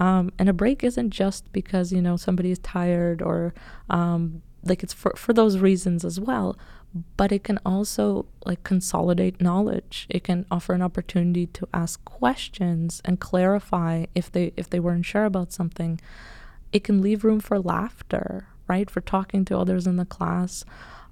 Um, 0.00 0.32
and 0.36 0.48
a 0.48 0.52
break 0.52 0.82
isn't 0.82 1.10
just 1.10 1.52
because 1.52 1.92
you 1.92 2.02
know 2.02 2.16
somebody 2.16 2.50
is 2.50 2.58
tired 2.58 3.22
or 3.22 3.54
um, 3.88 4.42
like 4.64 4.82
it's 4.82 4.92
for, 4.92 5.12
for 5.16 5.32
those 5.32 5.58
reasons 5.58 6.04
as 6.04 6.18
well 6.18 6.58
but 7.16 7.30
it 7.30 7.44
can 7.44 7.60
also 7.64 8.26
like 8.44 8.62
consolidate 8.62 9.40
knowledge. 9.40 10.06
It 10.08 10.24
can 10.24 10.44
offer 10.50 10.72
an 10.74 10.82
opportunity 10.82 11.46
to 11.46 11.68
ask 11.72 12.04
questions 12.04 13.00
and 13.04 13.20
clarify 13.20 14.06
if 14.14 14.30
they 14.30 14.52
if 14.56 14.68
they 14.70 14.80
weren't 14.80 15.06
sure 15.06 15.24
about 15.24 15.52
something. 15.52 16.00
It 16.72 16.82
can 16.82 17.00
leave 17.00 17.22
room 17.22 17.38
for 17.38 17.60
laughter 17.60 18.48
right 18.66 18.90
for 18.90 19.00
talking 19.00 19.44
to 19.44 19.58
others 19.58 19.86
in 19.86 19.96
the 19.96 20.04
class 20.04 20.64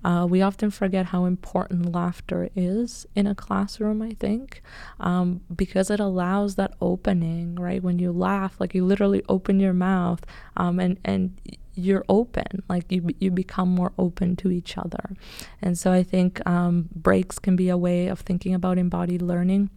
uh, 0.05 0.27
we 0.29 0.43
often 0.43 0.71
forget 0.71 1.07
how 1.07 1.25
important 1.25 1.93
laughter 1.93 2.49
is 2.57 3.07
in 3.15 3.27
a 3.27 3.35
classroom, 3.35 4.03
I 4.03 4.13
think, 4.13 4.63
um, 4.99 5.41
because 5.55 5.91
it 5.91 6.01
allows 6.01 6.57
that 6.57 6.75
opening, 6.81 7.55
right? 7.57 7.83
When 7.83 7.99
you 7.99 8.13
laugh, 8.13 8.61
like 8.61 8.75
you 8.75 8.85
literally 8.85 9.23
open 9.29 9.61
your 9.61 9.73
mouth 9.73 10.25
um, 10.57 10.81
and, 10.81 10.99
and 11.05 11.41
you're 11.75 12.05
open, 12.09 12.63
like 12.69 12.91
you, 12.91 13.09
you 13.19 13.31
become 13.31 13.69
more 13.69 13.93
open 13.97 14.37
to 14.37 14.51
each 14.51 14.77
other. 14.77 15.17
And 15.61 15.79
so 15.79 15.93
I 15.93 16.03
think 16.03 16.45
um, 16.47 16.89
breaks 16.95 17.39
can 17.39 17.57
be 17.57 17.69
a 17.69 17.77
way 17.77 18.09
of 18.09 18.21
thinking 18.21 18.55
about 18.55 18.79
embodied 18.79 19.23
learning 19.23 19.71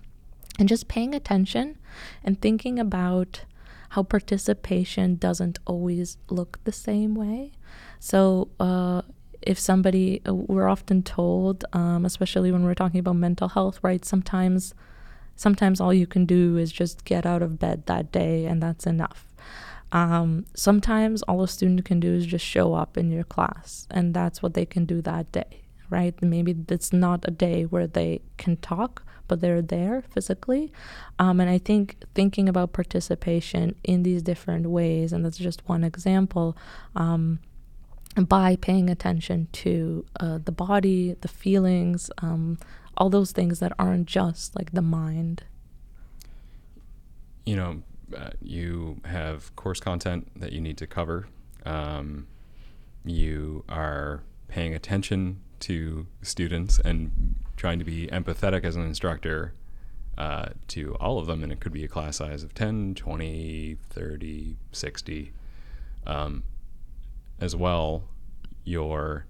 and 0.57 0.67
just 0.67 0.87
paying 0.87 1.13
attention 1.13 1.77
and 2.23 2.41
thinking 2.41 2.79
about 2.79 3.45
how 3.89 4.03
participation 4.03 5.15
doesn't 5.15 5.59
always 5.65 6.17
look 6.29 6.59
the 6.63 6.71
same 6.71 7.15
way. 7.15 7.53
So, 7.99 8.49
uh, 8.59 9.03
if 9.45 9.59
somebody, 9.59 10.21
uh, 10.27 10.33
we're 10.33 10.67
often 10.67 11.03
told, 11.03 11.65
um, 11.73 12.05
especially 12.05 12.51
when 12.51 12.63
we're 12.63 12.73
talking 12.73 12.99
about 12.99 13.15
mental 13.15 13.49
health, 13.49 13.79
right? 13.81 14.03
Sometimes, 14.03 14.73
sometimes 15.35 15.79
all 15.79 15.93
you 15.93 16.07
can 16.07 16.25
do 16.25 16.57
is 16.57 16.71
just 16.71 17.05
get 17.05 17.25
out 17.25 17.41
of 17.41 17.59
bed 17.59 17.85
that 17.85 18.11
day, 18.11 18.45
and 18.45 18.61
that's 18.61 18.85
enough. 18.85 19.27
Um, 19.91 20.45
sometimes 20.55 21.21
all 21.23 21.43
a 21.43 21.47
student 21.47 21.85
can 21.85 21.99
do 21.99 22.13
is 22.13 22.25
just 22.25 22.45
show 22.45 22.73
up 22.73 22.97
in 22.97 23.11
your 23.11 23.23
class, 23.23 23.87
and 23.91 24.13
that's 24.13 24.41
what 24.41 24.53
they 24.53 24.65
can 24.65 24.85
do 24.85 25.01
that 25.03 25.31
day, 25.31 25.61
right? 25.89 26.19
Maybe 26.21 26.55
it's 26.69 26.91
not 26.91 27.23
a 27.25 27.31
day 27.31 27.63
where 27.63 27.87
they 27.87 28.21
can 28.37 28.57
talk, 28.57 29.03
but 29.27 29.41
they're 29.41 29.61
there 29.61 30.01
physically. 30.01 30.71
Um, 31.17 31.39
and 31.39 31.49
I 31.49 31.57
think 31.57 31.97
thinking 32.13 32.49
about 32.49 32.73
participation 32.73 33.75
in 33.83 34.03
these 34.03 34.21
different 34.21 34.67
ways, 34.67 35.13
and 35.13 35.23
that's 35.23 35.37
just 35.37 35.67
one 35.67 35.83
example. 35.83 36.57
Um, 36.95 37.39
by 38.15 38.55
paying 38.55 38.89
attention 38.89 39.47
to 39.51 40.05
uh, 40.19 40.39
the 40.43 40.51
body, 40.51 41.15
the 41.21 41.27
feelings, 41.27 42.09
um, 42.19 42.57
all 42.97 43.09
those 43.09 43.31
things 43.31 43.59
that 43.59 43.73
aren't 43.77 44.07
just 44.07 44.55
like 44.55 44.71
the 44.71 44.81
mind. 44.81 45.43
You 47.45 47.55
know, 47.55 47.83
uh, 48.15 48.31
you 48.41 49.01
have 49.05 49.55
course 49.55 49.79
content 49.79 50.31
that 50.39 50.53
you 50.53 50.61
need 50.61 50.77
to 50.77 50.87
cover. 50.87 51.27
Um, 51.65 52.27
you 53.03 53.63
are 53.67 54.23
paying 54.47 54.73
attention 54.73 55.41
to 55.61 56.07
students 56.21 56.79
and 56.79 57.35
trying 57.57 57.79
to 57.79 57.85
be 57.85 58.07
empathetic 58.07 58.63
as 58.63 58.75
an 58.75 58.83
instructor 58.83 59.53
uh, 60.17 60.47
to 60.69 60.95
all 60.95 61.19
of 61.19 61.27
them. 61.27 61.43
And 61.43 61.51
it 61.51 61.59
could 61.59 61.73
be 61.73 61.83
a 61.83 61.87
class 61.87 62.17
size 62.17 62.43
of 62.43 62.53
10, 62.53 62.95
20, 62.95 63.77
30, 63.89 64.57
60. 64.71 65.31
Um, 66.07 66.43
as 67.39 67.55
well, 67.55 68.03
you're 68.63 69.25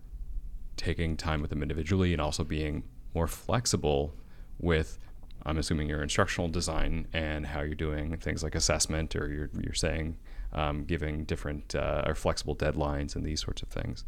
taking 0.78 1.18
time 1.18 1.41
with 1.41 1.50
them 1.50 1.62
individually 1.62 2.13
and 2.13 2.22
also 2.22 2.44
being 2.44 2.84
more 3.13 3.28
flexible 3.28 4.13
with 4.60 5.00
I'm 5.46 5.58
assuming 5.58 5.88
your 5.89 6.02
instructional 6.02 6.50
design 6.50 7.08
and 7.13 7.46
how 7.46 7.62
you're 7.62 7.76
doing 7.76 8.18
things 8.18 8.41
like 8.41 8.56
assessment 8.56 9.15
or 9.15 9.32
you're, 9.32 9.50
you're 9.62 9.76
saying 9.76 10.18
um, 10.54 10.86
giving 10.86 11.24
different 11.26 11.76
uh, 11.76 12.04
or 12.06 12.15
flexible 12.15 12.56
deadlines 12.56 13.15
and 13.15 13.24
these 13.24 13.41
sorts 13.41 13.62
of 13.62 13.68
things. 13.70 14.06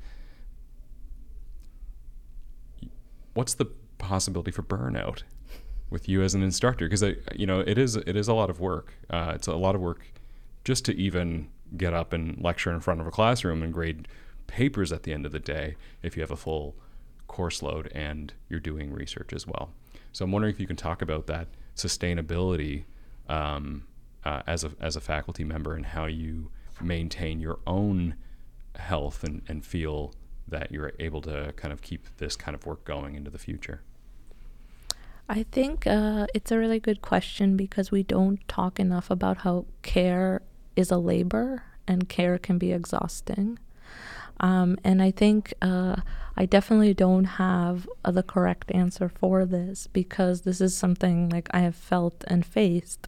What's 3.36 3.54
the 3.54 3.66
possibility 4.00 4.50
for 4.50 4.64
burnout 4.64 5.22
with 5.92 6.10
you 6.10 6.24
as 6.24 6.34
an 6.34 6.42
instructor? 6.42 6.90
Because 6.90 7.04
you 7.36 7.46
know 7.46 7.60
it 7.60 7.78
is 7.78 7.96
it 7.96 8.16
is 8.16 8.28
a 8.28 8.34
lot 8.34 8.50
of 8.50 8.60
work. 8.60 8.94
Uh, 9.10 9.34
it's 9.36 9.48
a 9.48 9.56
lot 9.56 9.76
of 9.76 9.82
work 9.82 10.12
just 10.64 10.86
to 10.86 10.96
even 10.96 11.50
get 11.76 11.94
up 11.94 12.14
and 12.14 12.42
lecture 12.42 12.72
in 12.72 12.80
front 12.80 13.02
of 13.02 13.08
a 13.08 13.12
classroom 13.12 13.62
and 13.64 13.74
grade 13.74 14.08
papers 14.48 14.92
at 14.92 15.04
the 15.04 15.14
end 15.14 15.26
of 15.26 15.32
the 15.32 15.40
day 15.40 15.76
if 16.02 16.16
you 16.16 16.22
have 16.22 16.32
a 16.32 16.38
full 16.38 16.76
course 17.28 17.62
load 17.62 17.92
and 17.94 18.34
you're 18.50 18.60
doing 18.60 18.92
research 18.94 19.34
as 19.34 19.46
well. 19.46 19.72
So 20.14 20.26
I'm 20.26 20.32
wondering 20.32 20.54
if 20.54 20.60
you 20.60 20.68
can 20.68 20.76
talk 20.76 21.02
about 21.02 21.28
that 21.28 21.48
sustainability 21.76 22.86
um, 23.28 23.84
uh, 24.24 24.42
as 24.48 24.64
a 24.64 24.72
as 24.80 24.96
a 24.96 25.02
faculty 25.02 25.44
member 25.44 25.76
and 25.76 25.86
how 25.86 26.06
you 26.06 26.52
maintain 26.82 27.40
your 27.40 27.60
own 27.68 28.16
health 28.76 29.24
and, 29.24 29.42
and 29.48 29.66
feel 29.66 30.14
that 30.48 30.72
you're 30.72 30.94
able 31.00 31.22
to 31.22 31.54
kind 31.56 31.74
of 31.74 31.82
keep 31.82 32.08
this 32.18 32.36
kind 32.36 32.56
of 32.56 32.66
work 32.66 32.84
going 32.86 33.16
into 33.16 33.30
the 33.30 33.40
future. 33.40 33.82
I 35.30 35.44
think 35.44 35.86
uh, 35.86 36.28
it's 36.34 36.52
a 36.52 36.58
really 36.58 36.80
good 36.80 37.02
question 37.02 37.58
because 37.58 37.92
we 37.92 38.02
don't 38.04 38.46
talk 38.48 38.80
enough 38.80 39.12
about 39.12 39.40
how 39.40 39.66
care 39.82 40.42
is 40.78 40.92
a 40.92 40.98
labor 40.98 41.63
and 41.88 42.08
care 42.08 42.38
can 42.38 42.58
be 42.58 42.72
exhausting. 42.72 43.60
Um, 44.40 44.78
and 44.84 45.02
I 45.02 45.12
think 45.12 45.54
uh, 45.62 45.98
I 46.38 46.46
definitely 46.46 46.94
don't 46.94 47.26
have 47.26 47.90
uh, 48.06 48.12
the 48.12 48.24
correct 48.24 48.72
answer 48.72 49.10
for 49.10 49.46
this 49.46 49.88
because 49.88 50.42
this 50.42 50.62
is 50.62 50.78
something 50.78 51.30
like 51.30 51.50
I 51.52 51.60
have 51.62 51.76
felt 51.76 52.24
and 52.28 52.46
faced. 52.46 53.08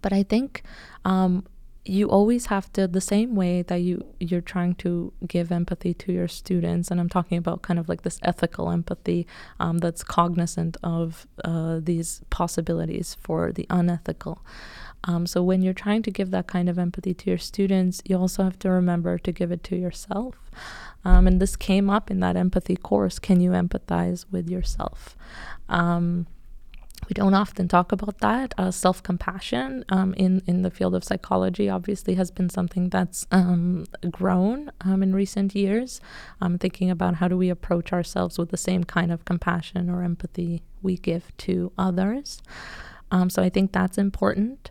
But 0.00 0.12
I 0.12 0.22
think 0.22 0.62
um, 1.04 1.44
you 1.84 2.08
always 2.08 2.46
have 2.46 2.72
to 2.72 2.86
the 2.86 3.00
same 3.00 3.34
way 3.34 3.62
that 3.62 3.76
you 3.76 4.04
you're 4.20 4.40
trying 4.40 4.74
to 4.76 5.12
give 5.26 5.50
empathy 5.50 5.92
to 5.92 6.12
your 6.12 6.28
students 6.28 6.90
and 6.90 7.00
i'm 7.00 7.08
talking 7.08 7.36
about 7.36 7.62
kind 7.62 7.78
of 7.78 7.88
like 7.88 8.02
this 8.02 8.20
ethical 8.22 8.70
empathy 8.70 9.26
um, 9.58 9.78
that's 9.78 10.04
cognizant 10.04 10.76
of 10.84 11.26
uh, 11.44 11.80
these 11.82 12.22
possibilities 12.30 13.16
for 13.20 13.50
the 13.50 13.66
unethical 13.68 14.44
um, 15.04 15.26
so 15.26 15.42
when 15.42 15.62
you're 15.62 15.72
trying 15.72 16.02
to 16.02 16.10
give 16.10 16.30
that 16.30 16.46
kind 16.46 16.68
of 16.68 16.78
empathy 16.78 17.14
to 17.14 17.30
your 17.30 17.38
students 17.38 18.02
you 18.04 18.16
also 18.16 18.42
have 18.42 18.58
to 18.58 18.70
remember 18.70 19.18
to 19.18 19.32
give 19.32 19.50
it 19.50 19.62
to 19.62 19.76
yourself 19.76 20.50
um, 21.04 21.26
and 21.26 21.40
this 21.40 21.56
came 21.56 21.90
up 21.90 22.10
in 22.10 22.20
that 22.20 22.36
empathy 22.36 22.76
course 22.76 23.18
can 23.18 23.40
you 23.40 23.50
empathize 23.50 24.24
with 24.30 24.48
yourself 24.48 25.16
um, 25.68 26.26
we 27.08 27.14
don't 27.14 27.34
often 27.34 27.68
talk 27.68 27.92
about 27.92 28.18
that. 28.18 28.54
Uh, 28.56 28.70
Self 28.70 29.02
compassion 29.02 29.84
um, 29.88 30.14
in, 30.14 30.42
in 30.46 30.62
the 30.62 30.70
field 30.70 30.94
of 30.94 31.04
psychology 31.04 31.68
obviously 31.68 32.14
has 32.14 32.30
been 32.30 32.48
something 32.48 32.88
that's 32.88 33.26
um, 33.30 33.86
grown 34.10 34.70
um, 34.82 35.02
in 35.02 35.14
recent 35.14 35.54
years. 35.54 36.00
I'm 36.40 36.58
thinking 36.58 36.90
about 36.90 37.16
how 37.16 37.28
do 37.28 37.36
we 37.36 37.50
approach 37.50 37.92
ourselves 37.92 38.38
with 38.38 38.50
the 38.50 38.56
same 38.56 38.84
kind 38.84 39.10
of 39.10 39.24
compassion 39.24 39.90
or 39.90 40.02
empathy 40.02 40.62
we 40.80 40.96
give 40.96 41.36
to 41.38 41.72
others. 41.76 42.40
Um, 43.10 43.28
so 43.28 43.42
I 43.42 43.48
think 43.48 43.72
that's 43.72 43.98
important. 43.98 44.70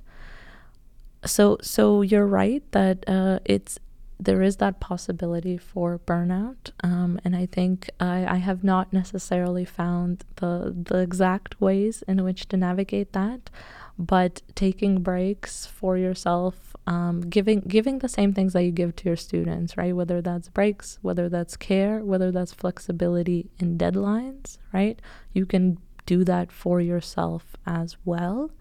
So, 1.25 1.57
so 1.61 2.01
you're 2.01 2.25
right 2.27 2.63
that 2.71 3.03
uh, 3.07 3.39
it's 3.45 3.79
there 4.19 4.43
is 4.43 4.57
that 4.57 4.79
possibility 4.79 5.57
for 5.57 5.99
burnout. 6.05 6.69
Um, 6.83 7.19
and 7.25 7.35
I 7.35 7.47
think 7.47 7.89
I, 7.99 8.25
I 8.25 8.35
have 8.35 8.63
not 8.63 8.93
necessarily 8.93 9.65
found 9.65 10.23
the, 10.35 10.75
the 10.77 10.99
exact 10.99 11.59
ways 11.59 12.03
in 12.07 12.23
which 12.23 12.47
to 12.49 12.57
navigate 12.57 13.13
that. 13.13 13.49
but 13.97 14.41
taking 14.55 15.01
breaks 15.01 15.65
for 15.65 15.97
yourself, 15.97 16.75
um, 16.87 17.21
giving 17.21 17.61
giving 17.61 17.99
the 17.99 18.09
same 18.09 18.33
things 18.33 18.53
that 18.53 18.63
you 18.63 18.71
give 18.71 18.95
to 18.97 19.05
your 19.09 19.15
students, 19.15 19.77
right? 19.77 19.95
Whether 19.95 20.21
that's 20.21 20.49
breaks, 20.49 20.97
whether 21.01 21.29
that's 21.29 21.55
care, 21.57 21.99
whether 22.03 22.31
that's 22.31 22.53
flexibility 22.53 23.49
in 23.59 23.77
deadlines, 23.77 24.57
right? 24.73 24.99
You 25.33 25.45
can 25.45 25.77
do 26.05 26.23
that 26.23 26.51
for 26.51 26.81
yourself 26.81 27.55
as 27.65 27.95
well. 28.05 28.51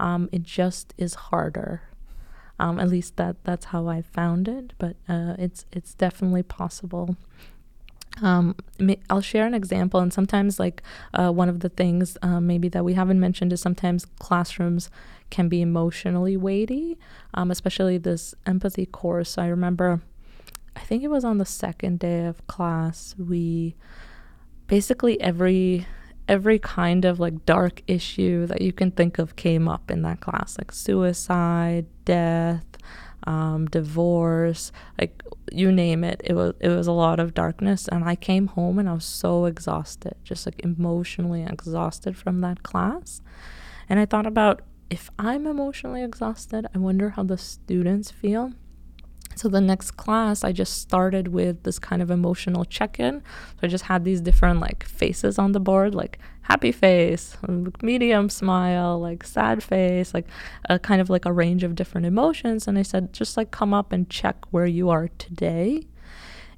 Um, 0.00 0.28
it 0.32 0.42
just 0.42 0.94
is 0.98 1.14
harder. 1.14 1.82
Um, 2.58 2.80
at 2.80 2.88
least 2.88 3.16
that 3.16 3.36
that's 3.44 3.66
how 3.66 3.86
I 3.86 4.02
found 4.02 4.48
it, 4.48 4.72
but 4.78 4.96
uh, 5.08 5.34
it's 5.38 5.64
it's 5.72 5.94
definitely 5.94 6.42
possible. 6.42 7.16
Um, 8.20 8.56
I'll 9.08 9.20
share 9.20 9.46
an 9.46 9.54
example, 9.54 10.00
and 10.00 10.12
sometimes, 10.12 10.58
like 10.58 10.82
uh, 11.14 11.30
one 11.30 11.48
of 11.48 11.60
the 11.60 11.68
things 11.68 12.18
uh, 12.22 12.40
maybe 12.40 12.68
that 12.68 12.84
we 12.84 12.94
haven't 12.94 13.20
mentioned 13.20 13.52
is 13.52 13.60
sometimes 13.60 14.06
classrooms 14.18 14.90
can 15.30 15.48
be 15.48 15.60
emotionally 15.60 16.36
weighty, 16.36 16.98
um, 17.34 17.50
especially 17.50 17.98
this 17.98 18.34
empathy 18.46 18.86
course. 18.86 19.38
I 19.38 19.46
remember, 19.46 20.00
I 20.74 20.80
think 20.80 21.02
it 21.02 21.08
was 21.08 21.24
on 21.24 21.38
the 21.38 21.44
second 21.44 22.00
day 22.00 22.24
of 22.24 22.44
class, 22.46 23.14
we 23.18 23.76
basically 24.66 25.20
every 25.20 25.86
every 26.28 26.58
kind 26.58 27.04
of 27.04 27.18
like 27.18 27.46
dark 27.46 27.82
issue 27.86 28.46
that 28.46 28.60
you 28.60 28.72
can 28.72 28.90
think 28.90 29.18
of 29.18 29.34
came 29.34 29.66
up 29.66 29.90
in 29.90 30.02
that 30.02 30.20
class, 30.20 30.56
like 30.58 30.70
suicide, 30.70 31.86
death, 32.04 32.66
um, 33.26 33.66
divorce, 33.66 34.70
like 34.98 35.22
you 35.50 35.72
name 35.72 36.04
it. 36.04 36.20
It 36.24 36.34
was 36.34 36.54
it 36.60 36.68
was 36.68 36.86
a 36.86 36.92
lot 36.92 37.18
of 37.18 37.34
darkness, 37.34 37.88
and 37.88 38.04
I 38.04 38.14
came 38.14 38.48
home 38.48 38.78
and 38.78 38.88
I 38.88 38.92
was 38.92 39.04
so 39.04 39.46
exhausted, 39.46 40.14
just 40.22 40.46
like 40.46 40.60
emotionally 40.60 41.42
exhausted 41.42 42.16
from 42.16 42.40
that 42.42 42.62
class. 42.62 43.20
And 43.88 43.98
I 43.98 44.06
thought 44.06 44.26
about 44.26 44.62
if 44.90 45.10
I'm 45.18 45.46
emotionally 45.46 46.02
exhausted, 46.02 46.66
I 46.74 46.78
wonder 46.78 47.10
how 47.10 47.22
the 47.22 47.38
students 47.38 48.10
feel. 48.10 48.52
So 49.38 49.48
the 49.48 49.60
next 49.60 49.92
class, 49.92 50.42
I 50.42 50.52
just 50.52 50.78
started 50.80 51.28
with 51.28 51.62
this 51.62 51.78
kind 51.78 52.02
of 52.02 52.10
emotional 52.10 52.64
check-in. 52.64 53.20
So 53.20 53.58
I 53.62 53.66
just 53.68 53.84
had 53.84 54.04
these 54.04 54.20
different 54.20 54.60
like 54.60 54.84
faces 54.84 55.38
on 55.38 55.52
the 55.52 55.60
board, 55.60 55.94
like 55.94 56.18
happy 56.42 56.72
face, 56.72 57.36
medium 57.82 58.30
smile, 58.30 58.98
like 58.98 59.22
sad 59.22 59.62
face, 59.62 60.12
like 60.14 60.26
a 60.68 60.78
kind 60.78 61.00
of 61.00 61.08
like 61.08 61.24
a 61.24 61.32
range 61.32 61.62
of 61.62 61.74
different 61.74 62.06
emotions. 62.06 62.66
And 62.66 62.78
I 62.78 62.82
said, 62.82 63.12
just 63.12 63.36
like 63.36 63.50
come 63.50 63.72
up 63.72 63.92
and 63.92 64.10
check 64.10 64.36
where 64.50 64.66
you 64.66 64.90
are 64.90 65.08
today. 65.18 65.86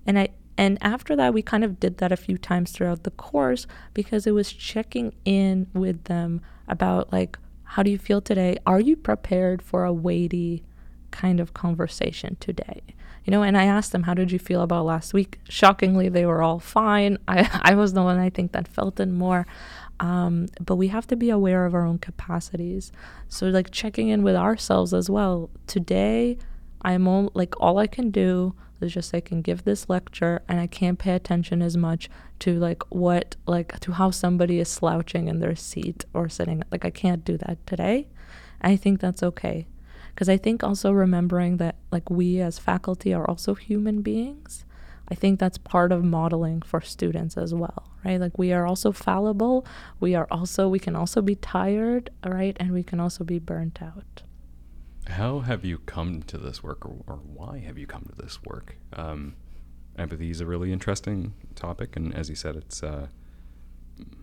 And 0.07 0.19
I 0.19 0.29
and 0.57 0.77
after 0.83 1.17
that, 1.17 1.33
we 1.33 1.41
kind 1.41 1.65
of 1.65 1.81
did 1.81 1.99
that 1.99 2.13
a 2.13 2.17
few 2.17 2.37
times 2.37 2.71
throughout 2.71 3.05
the 3.05 3.11
course 3.13 3.67
because 3.95 4.27
it 4.27 4.33
was 4.33 4.53
checking 4.53 5.15
in 5.25 5.67
with 5.73 6.05
them 6.05 6.43
about 6.69 7.11
like, 7.13 7.39
how 7.65 7.83
do 7.83 7.91
you 7.91 7.97
feel 7.97 8.21
today? 8.21 8.59
Are 8.67 8.81
you 8.81 8.95
prepared 8.95 9.63
for 9.63 9.85
a 9.85 9.93
weighty 9.93 10.65
kind 11.11 11.41
of 11.41 11.55
conversation 11.55 12.37
today? 12.41 12.83
You 13.25 13.31
know, 13.31 13.43
and 13.43 13.57
I 13.57 13.65
asked 13.65 13.93
them, 13.93 14.05
how 14.05 14.15
did 14.15 14.33
you 14.33 14.39
feel 14.39 14.63
about 14.63 14.87
last 14.87 15.13
week? 15.13 15.41
Shockingly, 15.49 16.09
they 16.09 16.25
were 16.25 16.43
all 16.43 16.59
fine. 16.59 17.19
I, 17.29 17.49
I 17.63 17.75
was 17.75 17.93
the 17.93 18.03
one 18.03 18.19
I 18.19 18.31
think 18.31 18.53
that 18.53 18.69
felt 18.69 18.99
it 19.01 19.07
more. 19.07 19.47
Um, 20.01 20.47
but 20.65 20.77
we 20.77 20.89
have 20.89 21.07
to 21.09 21.17
be 21.17 21.29
aware 21.29 21.67
of 21.67 21.75
our 21.75 21.85
own 21.85 21.99
capacities. 21.99 22.91
So, 23.29 23.49
like 23.49 23.71
checking 23.71 24.09
in 24.09 24.23
with 24.23 24.35
ourselves 24.35 24.95
as 24.95 25.11
well. 25.11 25.51
Today, 25.67 26.39
I'm 26.83 27.07
all, 27.07 27.31
like, 27.35 27.55
all 27.61 27.77
I 27.79 27.87
can 27.87 28.11
do 28.11 28.55
is 28.81 28.95
just 28.95 29.15
I 29.15 29.21
can 29.21 29.43
give 29.43 29.65
this 29.65 29.91
lecture 29.91 30.41
and 30.49 30.59
I 30.59 30.67
can't 30.67 30.99
pay 30.99 31.15
attention 31.15 31.61
as 31.61 31.77
much 31.77 32.09
to 32.39 32.59
like 32.59 32.83
what, 32.89 33.37
like, 33.47 33.79
to 33.81 33.93
how 33.93 34.11
somebody 34.11 34.59
is 34.59 34.71
slouching 34.71 35.29
in 35.29 35.41
their 35.41 35.55
seat 35.55 36.07
or 36.15 36.31
sitting. 36.31 36.63
Like, 36.73 36.87
I 36.87 36.91
can't 36.91 37.23
do 37.23 37.37
that 37.37 37.59
today. 37.67 38.09
I 38.63 38.77
think 38.77 39.01
that's 39.01 39.23
okay 39.23 39.67
because 40.21 40.29
I 40.29 40.37
think 40.37 40.63
also 40.63 40.93
remembering 40.93 41.57
that 41.57 41.77
like 41.91 42.11
we 42.11 42.43
as 42.43 42.59
faculty 42.59 43.15
are 43.15 43.25
also 43.25 43.55
human 43.55 44.03
beings. 44.03 44.67
I 45.09 45.15
think 45.15 45.41
that's 45.41 45.57
part 45.57 45.93
of 45.93 46.05
modeling 46.05 46.61
for 46.61 46.83
students 46.83 47.39
as 47.39 47.55
well, 47.55 47.89
right? 48.05 48.21
Like 48.21 48.37
we 48.37 48.53
are 48.53 48.67
also 48.67 48.93
fallible. 48.93 49.65
We 49.99 50.15
are 50.15 50.29
also 50.31 50.69
we 50.69 50.79
can 50.79 50.95
also 50.95 51.23
be 51.23 51.37
tired, 51.37 52.11
right? 52.23 52.55
And 52.61 52.73
we 52.73 52.83
can 52.83 53.01
also 53.01 53.25
be 53.25 53.39
burnt 53.39 53.81
out. 53.81 54.23
How 55.07 55.41
have 55.41 55.65
you 55.65 55.79
come 55.79 56.23
to 56.25 56.37
this 56.37 56.63
work, 56.63 56.85
or, 56.85 56.97
or 57.07 57.17
why 57.17 57.61
have 57.61 57.79
you 57.79 57.87
come 57.87 58.05
to 58.15 58.23
this 58.23 58.43
work? 58.43 58.77
Um, 58.93 59.37
empathy 59.97 60.29
is 60.29 60.43
a 60.43 60.47
really 60.47 60.71
interesting 60.71 61.33
topic, 61.55 61.97
and 61.97 62.15
as 62.15 62.29
you 62.29 62.37
said, 62.37 62.57
it's 62.57 62.83
uh, 62.83 63.07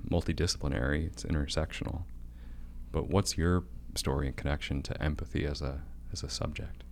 multidisciplinary. 0.07 1.07
It's 1.07 1.23
intersectional. 1.23 2.03
But 2.91 3.09
what's 3.09 3.35
your 3.35 3.63
story 3.97 4.27
and 4.27 4.35
connection 4.35 4.81
to 4.83 5.01
empathy 5.01 5.45
as 5.45 5.61
a 5.61 5.81
as 6.11 6.23
a 6.23 6.29
subject? 6.29 6.83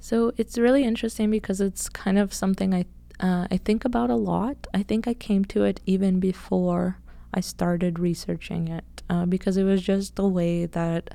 So 0.00 0.32
it's 0.36 0.58
really 0.58 0.84
interesting 0.84 1.30
because 1.30 1.60
it's 1.60 1.88
kind 1.88 2.18
of 2.18 2.34
something 2.34 2.74
I 2.74 2.86
uh, 3.20 3.46
I 3.50 3.56
think 3.56 3.84
about 3.84 4.10
a 4.10 4.16
lot. 4.16 4.66
I 4.74 4.82
think 4.82 5.06
I 5.06 5.14
came 5.14 5.44
to 5.46 5.64
it 5.64 5.80
even 5.86 6.18
before 6.18 6.98
I 7.32 7.40
started 7.40 7.98
researching 7.98 8.68
it 8.68 9.02
uh, 9.08 9.26
because 9.26 9.56
it 9.56 9.64
was 9.64 9.82
just 9.82 10.16
the 10.16 10.28
way 10.28 10.66
that 10.66 11.14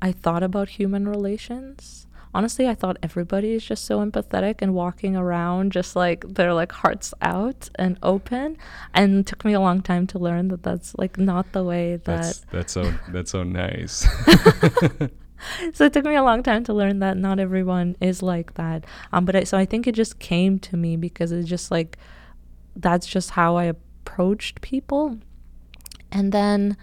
I 0.00 0.12
thought 0.12 0.42
about 0.42 0.70
human 0.70 1.08
relations 1.08 2.06
honestly, 2.34 2.68
I 2.68 2.74
thought 2.74 2.96
everybody 3.02 3.52
is 3.52 3.64
just 3.64 3.84
so 3.84 4.00
empathetic 4.00 4.56
and 4.60 4.74
walking 4.74 5.16
around 5.16 5.72
just 5.72 5.96
like 5.96 6.24
they're 6.28 6.54
like 6.54 6.72
hearts 6.72 7.14
out 7.20 7.68
and 7.76 7.98
open. 8.02 8.56
And 8.94 9.20
it 9.20 9.26
took 9.26 9.44
me 9.44 9.52
a 9.52 9.60
long 9.60 9.82
time 9.82 10.06
to 10.08 10.18
learn 10.18 10.48
that 10.48 10.62
that's 10.62 10.94
like 10.96 11.18
not 11.18 11.52
the 11.52 11.64
way 11.64 11.96
that. 11.96 12.04
That's, 12.04 12.46
that's 12.52 12.72
so 12.72 12.94
that's 13.08 13.30
so 13.30 13.42
nice. 13.42 14.06
so 15.72 15.84
it 15.84 15.92
took 15.92 16.04
me 16.04 16.14
a 16.14 16.22
long 16.22 16.42
time 16.42 16.64
to 16.64 16.72
learn 16.72 17.00
that 17.00 17.16
not 17.16 17.38
everyone 17.38 17.96
is 18.00 18.22
like 18.22 18.54
that. 18.54 18.84
Um, 19.12 19.24
but 19.24 19.36
I, 19.36 19.44
so 19.44 19.58
I 19.58 19.64
think 19.64 19.86
it 19.86 19.94
just 19.94 20.18
came 20.18 20.58
to 20.60 20.76
me 20.76 20.96
because 20.96 21.32
it's 21.32 21.48
just 21.48 21.70
like 21.70 21.98
that's 22.76 23.06
just 23.06 23.30
how 23.30 23.56
I 23.56 23.64
approached 23.64 24.60
people. 24.60 25.18
And 26.10 26.32
then 26.32 26.76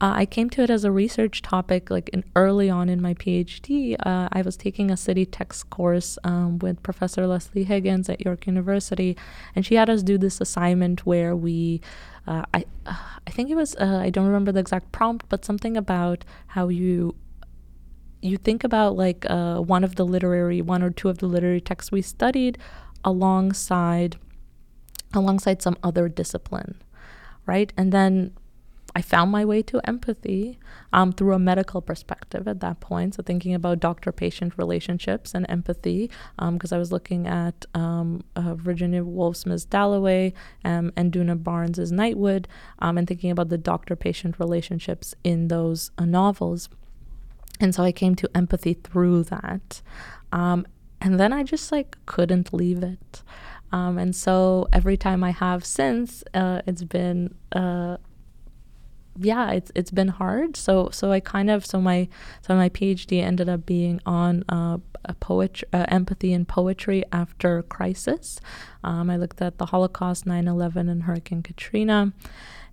uh, 0.00 0.12
I 0.14 0.26
came 0.26 0.48
to 0.50 0.62
it 0.62 0.70
as 0.70 0.84
a 0.84 0.92
research 0.92 1.42
topic 1.42 1.90
like 1.90 2.08
in 2.10 2.22
early 2.36 2.70
on 2.70 2.88
in 2.88 3.02
my 3.02 3.14
PhD. 3.14 3.96
Uh, 4.04 4.28
I 4.32 4.42
was 4.42 4.56
taking 4.56 4.90
a 4.90 4.96
city 4.96 5.26
text 5.26 5.70
course 5.70 6.18
um, 6.22 6.58
with 6.60 6.82
Professor 6.84 7.26
Lesley 7.26 7.64
Higgins 7.64 8.08
at 8.08 8.24
York 8.24 8.46
University, 8.46 9.16
and 9.56 9.66
she 9.66 9.74
had 9.74 9.90
us 9.90 10.02
do 10.02 10.16
this 10.16 10.40
assignment 10.40 11.04
where 11.04 11.34
we. 11.34 11.80
Uh, 12.26 12.44
I 12.54 12.64
uh, 12.86 12.96
I 13.26 13.30
think 13.30 13.50
it 13.50 13.56
was 13.56 13.74
uh, 13.76 14.00
I 14.00 14.10
don't 14.10 14.26
remember 14.26 14.52
the 14.52 14.60
exact 14.60 14.92
prompt, 14.92 15.26
but 15.28 15.44
something 15.44 15.76
about 15.76 16.24
how 16.48 16.68
you 16.68 17.16
you 18.22 18.36
think 18.36 18.62
about 18.62 18.96
like 18.96 19.26
uh, 19.28 19.58
one 19.58 19.82
of 19.82 19.96
the 19.96 20.04
literary 20.04 20.60
one 20.62 20.82
or 20.82 20.90
two 20.90 21.08
of 21.08 21.18
the 21.18 21.26
literary 21.26 21.60
texts 21.60 21.90
we 21.90 22.02
studied 22.02 22.58
alongside 23.04 24.16
alongside 25.14 25.62
some 25.62 25.76
other 25.82 26.08
discipline 26.08 26.74
right 27.46 27.72
and 27.76 27.92
then 27.92 28.32
I 28.98 29.00
found 29.00 29.30
my 29.30 29.44
way 29.44 29.62
to 29.62 29.80
empathy 29.86 30.58
um, 30.92 31.12
through 31.12 31.32
a 31.32 31.38
medical 31.38 31.80
perspective 31.80 32.48
at 32.48 32.58
that 32.58 32.80
point. 32.80 33.14
So, 33.14 33.22
thinking 33.22 33.54
about 33.54 33.78
doctor 33.78 34.10
patient 34.10 34.54
relationships 34.58 35.34
and 35.34 35.46
empathy, 35.48 36.10
because 36.36 36.72
um, 36.72 36.76
I 36.76 36.78
was 36.80 36.90
looking 36.90 37.28
at 37.28 37.64
um, 37.74 38.24
uh, 38.34 38.56
Virginia 38.56 39.04
Woolf's 39.04 39.46
Miss 39.46 39.64
Dalloway 39.64 40.32
um, 40.64 40.92
and 40.96 41.12
Djuna 41.12 41.40
Barnes's 41.40 41.92
Nightwood, 41.92 42.46
um, 42.80 42.98
and 42.98 43.06
thinking 43.06 43.30
about 43.30 43.50
the 43.50 43.56
doctor 43.56 43.94
patient 43.94 44.40
relationships 44.40 45.14
in 45.22 45.46
those 45.46 45.92
uh, 45.96 46.04
novels. 46.04 46.68
And 47.60 47.72
so 47.72 47.84
I 47.84 47.92
came 47.92 48.16
to 48.16 48.28
empathy 48.34 48.74
through 48.74 49.22
that. 49.24 49.80
Um, 50.32 50.66
and 51.00 51.20
then 51.20 51.32
I 51.32 51.44
just 51.44 51.70
like 51.70 51.96
couldn't 52.06 52.52
leave 52.52 52.82
it. 52.82 53.22
Um, 53.70 53.96
and 53.96 54.16
so 54.16 54.66
every 54.72 54.96
time 54.96 55.22
I 55.22 55.30
have 55.30 55.64
since, 55.64 56.24
uh, 56.34 56.62
it's 56.66 56.82
been 56.82 57.36
uh, 57.52 57.98
yeah, 59.20 59.50
it's 59.52 59.72
it's 59.74 59.90
been 59.90 60.08
hard. 60.08 60.56
So 60.56 60.88
so 60.92 61.10
I 61.12 61.20
kind 61.20 61.50
of 61.50 61.66
so 61.66 61.80
my 61.80 62.08
so 62.40 62.54
my 62.54 62.68
PhD 62.68 63.22
ended 63.22 63.48
up 63.48 63.66
being 63.66 64.00
on 64.06 64.44
uh, 64.48 64.78
a 65.04 65.14
poetry, 65.14 65.68
uh, 65.72 65.86
empathy 65.88 66.32
and 66.32 66.46
poetry 66.46 67.04
after 67.12 67.62
crisis. 67.62 68.40
Um, 68.84 69.10
I 69.10 69.16
looked 69.16 69.42
at 69.42 69.58
the 69.58 69.66
Holocaust, 69.66 70.24
9/11, 70.26 70.88
and 70.88 71.02
Hurricane 71.04 71.42
Katrina. 71.42 72.12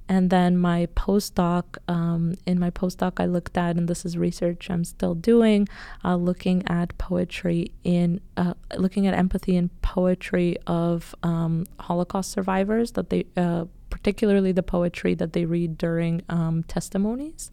And 0.08 0.30
then 0.30 0.56
my 0.58 0.88
postdoc, 0.96 1.78
um, 1.88 2.36
in 2.46 2.60
my 2.60 2.70
postdoc, 2.70 3.14
I 3.18 3.26
looked 3.26 3.58
at, 3.58 3.76
and 3.76 3.88
this 3.88 4.06
is 4.06 4.20
research 4.20 4.70
I'm 4.70 4.84
still 4.84 5.16
doing, 5.16 5.68
uh, 6.04 6.16
looking 6.16 6.62
at 6.68 6.96
poetry 7.00 7.72
in, 7.84 8.22
uh, 8.38 8.54
looking 8.78 9.08
at 9.08 9.16
empathy 9.16 9.56
in 9.56 9.70
poetry 9.82 10.58
of 10.68 11.16
um, 11.24 11.66
Holocaust 11.80 12.30
survivors 12.32 12.92
that 12.92 13.10
they 13.10 13.26
uh, 13.36 13.66
particularly 13.96 14.52
the 14.52 14.62
poetry 14.62 15.16
that 15.16 15.32
they 15.32 15.46
read 15.46 15.78
during 15.78 16.22
um, 16.28 16.64
testimonies. 16.64 17.52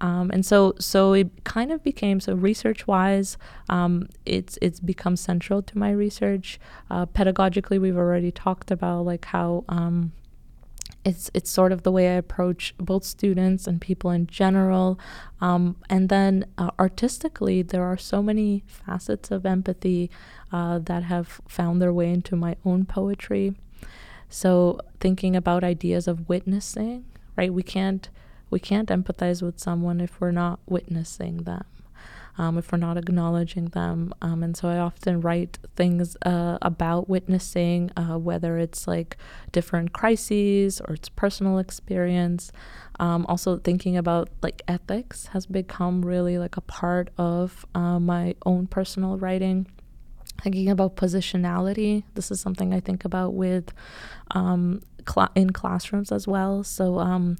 Um, 0.00 0.30
and 0.34 0.44
so, 0.44 0.74
so 0.78 1.14
it 1.14 1.28
kind 1.44 1.72
of 1.72 1.82
became 1.82 2.20
so 2.20 2.34
research-wise, 2.34 3.38
um, 3.70 4.08
it's 4.26 4.58
it's 4.60 4.80
become 4.80 5.16
central 5.16 5.62
to 5.62 5.78
my 5.78 5.90
research. 5.90 6.60
Uh, 6.90 7.06
pedagogically, 7.06 7.80
we've 7.80 7.96
already 7.96 8.30
talked 8.30 8.70
about 8.70 9.06
like 9.06 9.24
how 9.24 9.64
um, 9.68 10.12
it's 11.04 11.30
it's 11.32 11.50
sort 11.50 11.72
of 11.72 11.82
the 11.82 11.92
way 11.92 12.08
I 12.08 12.18
approach 12.18 12.74
both 12.76 13.04
students 13.04 13.66
and 13.66 13.80
people 13.80 14.10
in 14.10 14.26
general. 14.26 14.98
Um, 15.40 15.76
and 15.88 16.08
then 16.08 16.44
uh, 16.58 16.70
artistically, 16.78 17.62
there 17.62 17.84
are 17.84 17.98
so 17.98 18.22
many 18.22 18.64
facets 18.66 19.30
of 19.30 19.46
empathy 19.46 20.10
uh, 20.52 20.80
that 20.80 21.04
have 21.04 21.40
found 21.48 21.80
their 21.80 21.92
way 21.92 22.10
into 22.10 22.36
my 22.36 22.56
own 22.64 22.84
poetry. 22.84 23.54
So 24.34 24.80
thinking 24.98 25.36
about 25.36 25.62
ideas 25.62 26.08
of 26.08 26.28
witnessing, 26.28 27.04
right? 27.36 27.52
We 27.52 27.62
can't 27.62 28.08
we 28.50 28.58
can't 28.58 28.88
empathize 28.88 29.42
with 29.42 29.58
someone 29.58 30.00
if 30.00 30.20
we're 30.20 30.30
not 30.30 30.58
witnessing 30.66 31.38
them 31.38 31.64
um, 32.36 32.58
if 32.58 32.72
we're 32.72 32.78
not 32.78 32.96
acknowledging 32.96 33.66
them. 33.66 34.12
Um, 34.20 34.42
and 34.42 34.56
so 34.56 34.68
I 34.68 34.78
often 34.78 35.20
write 35.20 35.58
things 35.76 36.16
uh, 36.26 36.58
about 36.62 37.08
witnessing, 37.08 37.90
uh, 37.96 38.18
whether 38.18 38.58
it's 38.58 38.88
like 38.88 39.16
different 39.52 39.92
crises 39.92 40.80
or 40.80 40.94
it's 40.94 41.08
personal 41.08 41.58
experience. 41.58 42.50
Um, 42.98 43.26
also, 43.28 43.58
thinking 43.58 43.96
about 43.96 44.28
like 44.42 44.62
ethics 44.68 45.28
has 45.28 45.46
become 45.46 46.04
really 46.04 46.38
like 46.38 46.56
a 46.56 46.60
part 46.60 47.10
of 47.18 47.64
uh, 47.74 47.98
my 47.98 48.34
own 48.46 48.66
personal 48.66 49.16
writing 49.16 49.66
thinking 50.42 50.68
about 50.68 50.96
positionality. 50.96 52.04
This 52.14 52.30
is 52.30 52.40
something 52.40 52.74
I 52.74 52.80
think 52.80 53.04
about 53.04 53.34
with 53.34 53.72
um, 54.32 54.82
cl- 55.08 55.30
in 55.34 55.50
classrooms 55.50 56.12
as 56.12 56.26
well. 56.26 56.64
So 56.64 56.98
um, 56.98 57.36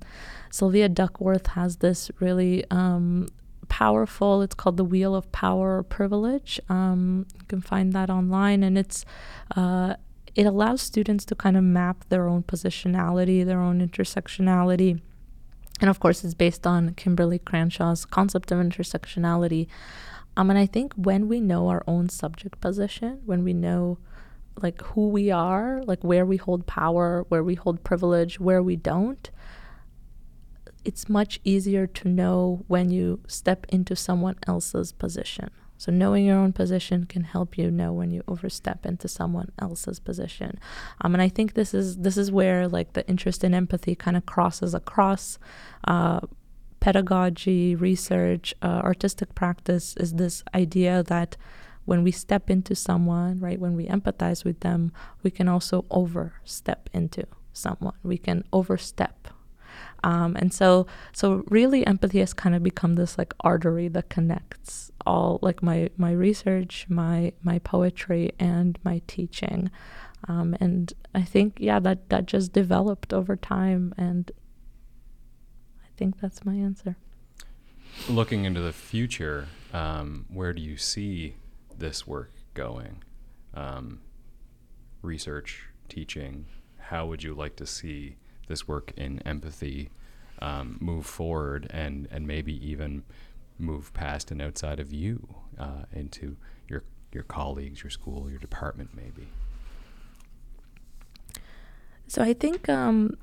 Sylvia 0.50 0.88
Duckworth 0.88 1.48
has 1.48 1.78
this 1.78 2.11
really 2.20 2.64
um, 2.70 3.28
powerful. 3.68 4.42
It's 4.42 4.54
called 4.54 4.76
the 4.76 4.85
Wheel 4.85 5.14
of 5.14 5.30
Power 5.33 5.78
or 5.78 5.83
Privilege. 5.83 6.61
Um, 6.68 7.26
you 7.38 7.44
can 7.46 7.61
find 7.61 7.92
that 7.92 8.11
online, 8.11 8.62
and 8.62 8.78
it's 8.78 9.04
uh, 9.57 9.94
it 10.35 10.46
allows 10.46 10.83
students 10.83 11.24
to 11.26 11.35
kind 11.35 11.57
of 11.57 11.64
map 11.64 12.04
their 12.09 12.28
own 12.28 12.42
positionality, 12.42 13.44
their 13.44 13.61
own 13.61 13.87
intersectionality. 13.87 15.00
And 15.80 15.90
of 15.90 16.00
course, 16.00 16.24
it's 16.24 16.35
based 16.35 16.66
on 16.66 16.90
Kimberlé 16.90 17.40
Crenshaw's 17.40 18.04
concept 18.04 18.52
of 18.52 18.59
intersectionality. 18.59 19.66
Um, 20.37 20.51
and 20.51 20.59
I 20.59 20.66
think 20.66 20.92
when 20.94 21.29
we 21.29 21.40
know 21.40 21.68
our 21.68 21.85
own 21.87 22.09
subject 22.09 22.61
position, 22.61 23.20
when 23.25 23.44
we 23.44 23.53
know 23.53 23.99
like 24.62 24.81
who 24.83 25.09
we 25.09 25.31
are, 25.31 25.83
like 25.85 26.03
where 26.05 26.25
we 26.25 26.37
hold 26.37 26.66
power, 26.66 27.25
where 27.29 27.42
we 27.42 27.55
hold 27.55 27.85
privilege, 27.85 28.38
where 28.38 28.62
we 28.62 28.77
don't, 28.77 29.31
it's 30.85 31.09
much 31.09 31.40
easier 31.44 31.87
to 31.87 32.09
know 32.09 32.64
when 32.68 32.90
you 32.90 33.20
step 33.27 33.66
into 33.70 33.97
someone 33.97 34.37
else's 34.47 34.92
position. 34.92 35.51
So 35.77 35.90
knowing 35.90 36.25
your 36.25 36.38
own 36.38 36.53
position 36.53 37.05
can 37.05 37.25
help 37.25 37.59
you 37.59 37.70
know 37.70 37.92
when 37.92 38.11
you 38.11 38.23
overstep 38.29 38.87
into 38.87 39.09
someone 39.09 39.51
else's 39.59 39.99
position. 39.99 40.59
Um, 41.01 41.14
and 41.14 41.23
I 41.23 41.29
think 41.29 41.55
this 41.55 41.75
is 41.75 41.99
this 41.99 42.16
is 42.16 42.31
where 42.31 42.68
like 42.68 42.92
the 42.92 43.07
interest 43.09 43.42
in 43.42 43.55
empathy 43.55 43.94
kind 43.94 44.16
of 44.16 44.25
crosses 44.25 44.73
across 44.73 45.38
uh, 45.87 46.20
pedagogy, 46.85 47.75
research, 47.75 48.55
uh, 48.61 48.83
artistic 48.85 49.35
practice. 49.35 49.97
Is 49.97 50.12
this 50.12 50.44
idea 50.55 51.03
that 51.05 51.38
when 51.87 52.03
we 52.05 52.11
step 52.11 52.51
into 52.51 52.75
someone, 52.75 53.40
right, 53.40 53.59
when 53.59 53.75
we 53.75 53.87
empathize 53.87 54.44
with 54.44 54.61
them, 54.61 54.92
we 55.23 55.31
can 55.31 55.49
also 55.49 55.87
overstep 55.90 56.90
into 56.92 57.25
someone. 57.55 57.94
We 58.03 58.18
can 58.18 58.44
overstep 58.53 59.29
um, 60.05 60.37
and 60.37 60.53
so, 60.53 60.87
so 61.12 61.44
really, 61.49 61.87
empathy 61.87 62.20
has 62.20 62.35
kind 62.35 62.55
of 62.55 62.62
become 62.62 62.94
this 62.94 63.16
like 63.16 63.33
artery 63.40 63.88
that 63.88 64.11
connects 64.11 64.92
all 65.07 65.38
like 65.40 65.62
my 65.62 65.88
my 65.97 66.12
research, 66.12 66.87
my 66.88 67.33
my 67.42 67.59
poetry, 67.61 68.33
and 68.38 68.79
my 68.85 69.01
teaching. 69.07 69.70
Um, 70.29 70.55
and 70.61 70.92
I 71.14 71.23
think 71.23 71.57
yeah, 71.59 71.81
that 71.81 72.11
that 72.11 72.27
just 72.27 72.53
developed 72.53 73.14
over 73.14 73.35
time, 73.35 73.94
and 73.97 74.31
think 75.96 76.20
that's 76.20 76.44
my 76.44 76.54
answer. 76.54 76.96
Looking 78.09 78.44
into 78.44 78.61
the 78.61 78.72
future, 78.72 79.48
um, 79.72 80.26
where 80.28 80.52
do 80.52 80.61
you 80.61 80.76
see 80.76 81.37
this 81.76 82.07
work 82.07 82.33
going? 82.54 83.02
Um, 83.54 84.00
research, 85.02 85.68
teaching. 85.88 86.46
How 86.78 87.07
would 87.07 87.22
you 87.22 87.35
like 87.35 87.57
to 87.57 87.66
see 87.66 88.16
this 88.48 88.66
work 88.66 88.92
in 88.96 89.20
empathy 89.20 89.90
um, 90.40 90.76
move 90.80 91.07
forward 91.07 91.66
and 91.70 92.09
and 92.11 92.26
maybe 92.26 92.52
even 92.66 93.04
move 93.59 93.92
past 93.94 94.30
and 94.30 94.42
outside 94.42 94.80
of 94.80 94.92
you 94.92 95.26
uh, 95.59 95.85
into 95.92 96.37
your 96.68 96.83
your 97.12 97.22
colleagues, 97.22 97.83
your 97.83 97.90
school, 97.90 98.28
your 98.28 98.40
department, 98.40 98.90
maybe. 98.94 99.28
So 102.07 102.22
I 102.22 102.35
think 102.35 102.68
um, 102.68 103.16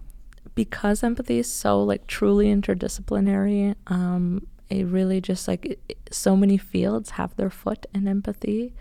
because 0.55 1.03
empathy 1.03 1.39
is 1.39 1.51
so 1.51 1.81
like 1.83 2.07
truly 2.07 2.47
interdisciplinary, 2.47 3.75
um, 3.87 4.47
it 4.69 4.85
really 4.85 5.21
just 5.21 5.47
like 5.47 5.79
so 6.11 6.35
many 6.35 6.57
fields 6.57 7.11
have 7.11 7.35
their 7.35 7.49
foot 7.49 7.85
in 7.93 8.07
empathy. 8.07 8.73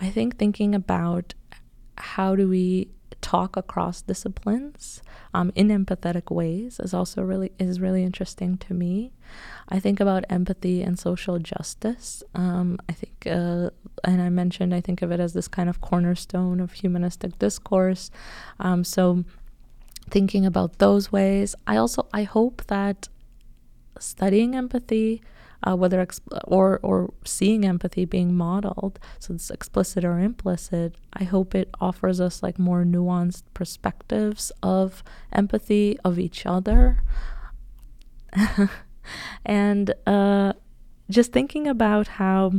I 0.00 0.10
think 0.10 0.38
thinking 0.38 0.74
about 0.74 1.34
how 1.96 2.34
do 2.34 2.48
we 2.48 2.88
talk 3.20 3.56
across 3.56 4.02
disciplines 4.02 5.02
um, 5.34 5.52
in 5.54 5.68
empathetic 5.68 6.34
ways 6.34 6.80
is 6.80 6.94
also 6.94 7.22
really 7.22 7.52
is 7.58 7.80
really 7.80 8.02
interesting 8.02 8.56
to 8.58 8.74
me. 8.74 9.12
I 9.68 9.78
think 9.78 10.00
about 10.00 10.24
empathy 10.28 10.82
and 10.82 10.98
social 10.98 11.38
justice. 11.38 12.22
Um, 12.34 12.78
I 12.88 12.92
think, 12.92 13.26
uh, 13.26 13.70
and 14.04 14.20
I 14.20 14.28
mentioned, 14.28 14.74
I 14.74 14.80
think 14.80 15.02
of 15.02 15.12
it 15.12 15.20
as 15.20 15.32
this 15.32 15.46
kind 15.46 15.68
of 15.68 15.80
cornerstone 15.80 16.60
of 16.60 16.72
humanistic 16.72 17.38
discourse. 17.38 18.10
Um, 18.58 18.82
so, 18.82 19.24
thinking 20.10 20.44
about 20.46 20.78
those 20.78 21.12
ways, 21.12 21.54
I 21.66 21.76
also 21.76 22.06
I 22.12 22.24
hope 22.24 22.64
that 22.66 23.08
studying 23.98 24.54
empathy 24.54 25.22
uh, 25.62 25.76
whether 25.76 26.06
or 26.44 26.80
or 26.82 27.12
seeing 27.24 27.64
empathy 27.64 28.04
being 28.04 28.34
modeled, 28.34 28.98
so 29.18 29.34
it's 29.34 29.50
explicit 29.50 30.04
or 30.04 30.18
implicit. 30.18 30.94
I 31.12 31.24
hope 31.24 31.54
it 31.54 31.68
offers 31.80 32.20
us 32.20 32.42
like 32.42 32.58
more 32.58 32.84
nuanced 32.84 33.42
perspectives 33.54 34.52
of 34.62 35.02
empathy 35.32 35.98
of 36.04 36.18
each 36.18 36.46
other, 36.46 37.02
and 39.44 39.92
uh, 40.06 40.54
just 41.10 41.32
thinking 41.32 41.66
about 41.66 42.08
how 42.08 42.52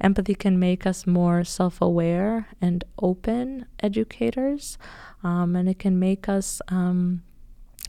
empathy 0.00 0.34
can 0.34 0.58
make 0.58 0.86
us 0.86 1.06
more 1.06 1.44
self-aware 1.44 2.48
and 2.60 2.84
open 3.00 3.66
educators, 3.80 4.78
um, 5.22 5.56
and 5.56 5.68
it 5.68 5.78
can 5.78 5.98
make 5.98 6.28
us. 6.28 6.60
Um, 6.68 7.22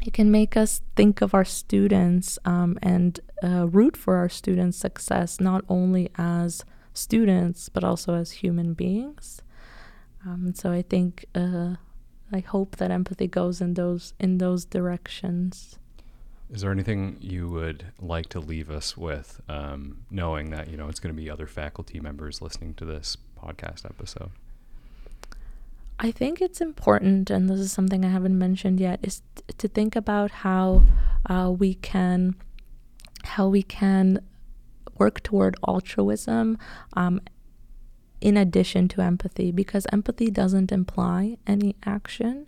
it 0.05 0.13
can 0.13 0.31
make 0.31 0.55
us 0.55 0.81
think 0.95 1.21
of 1.21 1.33
our 1.33 1.43
students 1.43 2.39
um, 2.45 2.79
and 2.81 3.19
uh, 3.43 3.67
root 3.67 3.97
for 3.97 4.15
our 4.15 4.29
students' 4.29 4.77
success, 4.77 5.41
not 5.41 5.65
only 5.67 6.09
as 6.17 6.63
students, 6.93 7.67
but 7.67 7.83
also 7.83 8.13
as 8.13 8.31
human 8.31 8.73
beings. 8.73 9.41
Um, 10.25 10.53
so 10.53 10.71
I 10.71 10.83
think, 10.83 11.25
uh, 11.35 11.75
I 12.31 12.39
hope 12.39 12.77
that 12.77 12.91
empathy 12.91 13.27
goes 13.27 13.61
in 13.61 13.73
those 13.73 14.13
in 14.19 14.37
those 14.37 14.65
directions. 14.65 15.78
Is 16.51 16.61
there 16.61 16.71
anything 16.71 17.17
you 17.19 17.47
would 17.49 17.85
like 17.99 18.27
to 18.29 18.39
leave 18.39 18.71
us 18.71 18.97
with, 18.97 19.39
um, 19.47 19.99
knowing 20.09 20.49
that 20.49 20.67
you 20.69 20.77
know 20.77 20.89
it's 20.89 20.99
going 20.99 21.15
to 21.15 21.21
be 21.21 21.29
other 21.29 21.45
faculty 21.45 21.99
members 21.99 22.41
listening 22.41 22.73
to 22.75 22.85
this 22.85 23.17
podcast 23.39 23.85
episode? 23.85 24.31
I 25.99 26.11
think 26.11 26.41
it's 26.41 26.61
important, 26.61 27.29
and 27.29 27.49
this 27.49 27.59
is 27.59 27.71
something 27.71 28.03
I 28.03 28.09
haven't 28.09 28.37
mentioned 28.37 28.79
yet, 28.79 28.99
is 29.03 29.21
t- 29.35 29.43
to 29.57 29.67
think 29.67 29.95
about 29.95 30.31
how 30.31 30.83
uh, 31.25 31.53
we 31.55 31.75
can 31.75 32.35
how 33.23 33.47
we 33.47 33.61
can 33.61 34.19
work 34.97 35.21
toward 35.21 35.55
altruism 35.67 36.57
um, 36.93 37.21
in 38.21 38.37
addition 38.37 38.87
to 38.87 39.01
empathy, 39.01 39.51
because 39.51 39.85
empathy 39.91 40.31
doesn't 40.31 40.71
imply 40.71 41.37
any 41.45 41.75
action. 41.85 42.47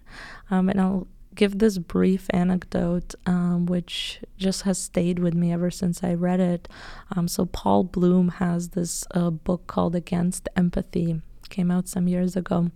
Um, 0.50 0.70
and 0.70 0.82
I'll 0.82 1.08
give 1.36 1.60
this 1.60 1.78
brief 1.78 2.28
anecdote, 2.32 3.16
um, 3.26 3.66
which 3.66 4.20
just 4.38 4.64
has 4.64 4.78
stayed 4.78 5.20
with 5.20 5.34
me 5.34 5.52
ever 5.52 5.72
since 5.72 6.04
I 6.04 6.14
read 6.14 6.40
it. 6.40 6.68
Um, 7.16 7.28
so 7.28 7.46
Paul 7.46 7.84
Bloom 7.84 8.30
has 8.30 8.70
this 8.70 9.06
uh, 9.12 9.30
book 9.30 9.68
called 9.68 9.96
Against 9.96 10.50
Empathy, 10.56 11.22
came 11.50 11.72
out 11.72 11.88
some 11.88 12.08
years 12.08 12.36
ago 12.36 12.72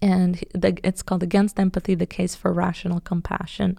and 0.00 0.44
the, 0.52 0.78
it's 0.82 1.02
called 1.02 1.22
Against 1.22 1.58
Empathy 1.58 1.94
The 1.94 2.06
Case 2.06 2.34
for 2.34 2.52
Rational 2.52 3.00
Compassion. 3.00 3.78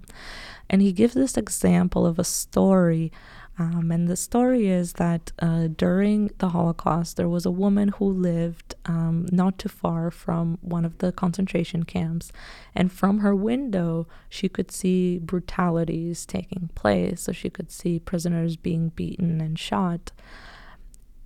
And 0.69 0.81
he 0.81 0.91
gives 0.91 1.13
this 1.13 1.37
example 1.37 2.05
of 2.05 2.17
a 2.17 2.23
story. 2.23 3.11
Um, 3.57 3.89
and 3.89 4.07
the 4.07 4.17
story 4.17 4.67
is 4.67 4.93
that 4.93 5.31
uh, 5.39 5.67
during 5.67 6.29
the 6.39 6.49
Holocaust, 6.49 7.15
there 7.15 7.29
was 7.29 7.45
a 7.45 7.51
woman 7.51 7.87
who 7.87 8.05
lived 8.11 8.75
um, 8.85 9.27
not 9.31 9.57
too 9.57 9.69
far 9.69 10.11
from 10.11 10.57
one 10.61 10.83
of 10.83 10.97
the 10.97 11.13
concentration 11.13 11.83
camps. 11.83 12.33
And 12.73 12.91
from 12.91 13.19
her 13.19 13.33
window, 13.33 14.07
she 14.27 14.49
could 14.49 14.71
see 14.71 15.19
brutalities 15.19 16.25
taking 16.25 16.69
place. 16.75 17.21
So 17.21 17.31
she 17.31 17.49
could 17.49 17.71
see 17.71 17.97
prisoners 17.97 18.57
being 18.57 18.89
beaten 18.89 19.39
and 19.39 19.57
shot. 19.57 20.11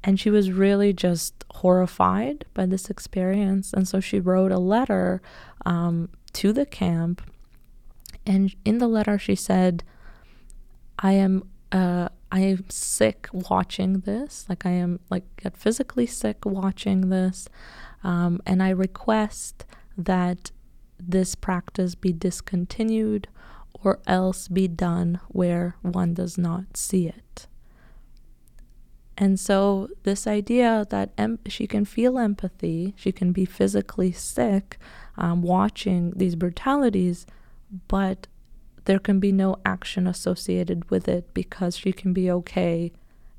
And 0.04 0.20
she 0.20 0.30
was 0.30 0.52
really 0.52 0.94
just 0.94 1.44
horrified 1.56 2.46
by 2.54 2.68
this 2.68 2.92
experience. 2.92 3.74
And 3.74 3.88
so 3.88 4.00
she 4.00 4.20
wrote 4.20 4.52
a 4.52 4.60
letter 4.60 5.22
um, 5.66 6.10
to 6.34 6.54
the 6.54 6.66
camp 6.66 7.24
And 8.26 8.56
in 8.64 8.78
the 8.78 8.88
letter, 8.88 9.18
she 9.18 9.34
said, 9.36 9.84
I 11.00 11.14
am. 11.14 11.50
Uh, 11.72 12.10
I 12.32 12.42
am 12.42 12.70
sick 12.70 13.28
watching 13.32 14.02
this. 14.02 14.46
Like 14.48 14.66
I 14.66 14.72
am 14.72 15.00
like 15.10 15.24
get 15.38 15.58
physically 15.58 16.06
sick 16.06 16.46
watching 16.46 17.10
this, 17.10 17.50
um, 18.04 18.42
and 18.46 18.62
I 18.62 18.70
request 18.70 19.66
that 19.98 20.52
this 21.00 21.36
practice 21.36 21.96
be 21.96 22.14
discontinued 22.14 23.28
or 23.84 24.00
else 24.06 24.48
be 24.48 24.68
done 24.68 25.20
where 25.30 25.76
one 25.82 26.14
does 26.14 26.38
not 26.38 26.76
see 26.76 27.08
it. 27.08 27.48
And 29.18 29.38
so, 29.38 29.90
this 30.04 30.26
idea 30.26 30.88
that 30.92 31.12
em- 31.18 31.40
she 31.46 31.68
can 31.68 31.84
feel 31.84 32.18
empathy, 32.18 32.94
she 32.96 33.12
can 33.12 33.34
be 33.34 33.44
physically 33.44 34.14
sick 34.14 34.78
um, 35.18 35.42
watching 35.42 36.14
these 36.16 36.36
brutalities, 36.36 37.26
but 37.90 38.28
there 38.90 38.98
can 38.98 39.20
be 39.20 39.32
no 39.32 39.56
action 39.64 40.08
associated 40.08 40.90
with 40.90 41.08
it 41.08 41.32
because 41.36 41.78
she 41.78 41.94
can 41.94 42.12
be 42.12 42.32
okay 42.32 42.92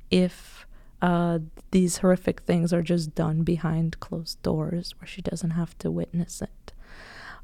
if 0.09 0.65
uh, 1.01 1.39
these 1.71 1.97
horrific 1.97 2.39
things 2.43 2.71
are 2.71 2.81
just 2.81 3.13
done 3.15 3.43
behind 3.43 3.99
closed 3.99 4.41
doors 4.43 4.95
where 4.97 5.07
she 5.07 5.21
doesn't 5.21 5.49
have 5.49 5.77
to 5.77 5.91
witness 5.91 6.41
it. 6.41 6.71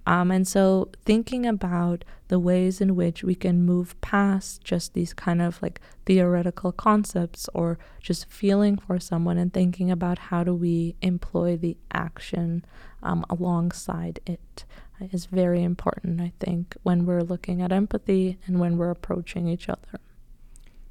Um, 0.05 0.31
and 0.31 0.47
so, 0.47 0.89
thinking 1.03 1.45
about 1.45 2.05
the 2.29 2.39
ways 2.39 2.79
in 2.79 2.95
which 2.95 3.25
we 3.25 3.35
can 3.35 3.65
move 3.65 3.99
past 3.99 4.63
just 4.63 4.93
these 4.93 5.13
kind 5.13 5.41
of 5.41 5.61
like 5.61 5.81
theoretical 6.05 6.71
concepts 6.71 7.49
or 7.53 7.77
just 7.99 8.29
feeling 8.29 8.77
for 8.77 9.01
someone 9.01 9.37
and 9.37 9.51
thinking 9.53 9.91
about 9.91 10.17
how 10.17 10.45
do 10.45 10.53
we 10.53 10.95
employ 11.01 11.57
the 11.57 11.75
action 11.91 12.63
um, 13.03 13.25
alongside 13.29 14.21
it 14.25 14.63
is 15.11 15.25
very 15.25 15.63
important, 15.63 16.21
I 16.21 16.33
think, 16.39 16.75
when 16.83 17.05
we're 17.05 17.21
looking 17.21 17.61
at 17.61 17.71
empathy 17.71 18.37
and 18.45 18.59
when 18.59 18.77
we're 18.77 18.91
approaching 18.91 19.47
each 19.47 19.69
other. 19.69 19.99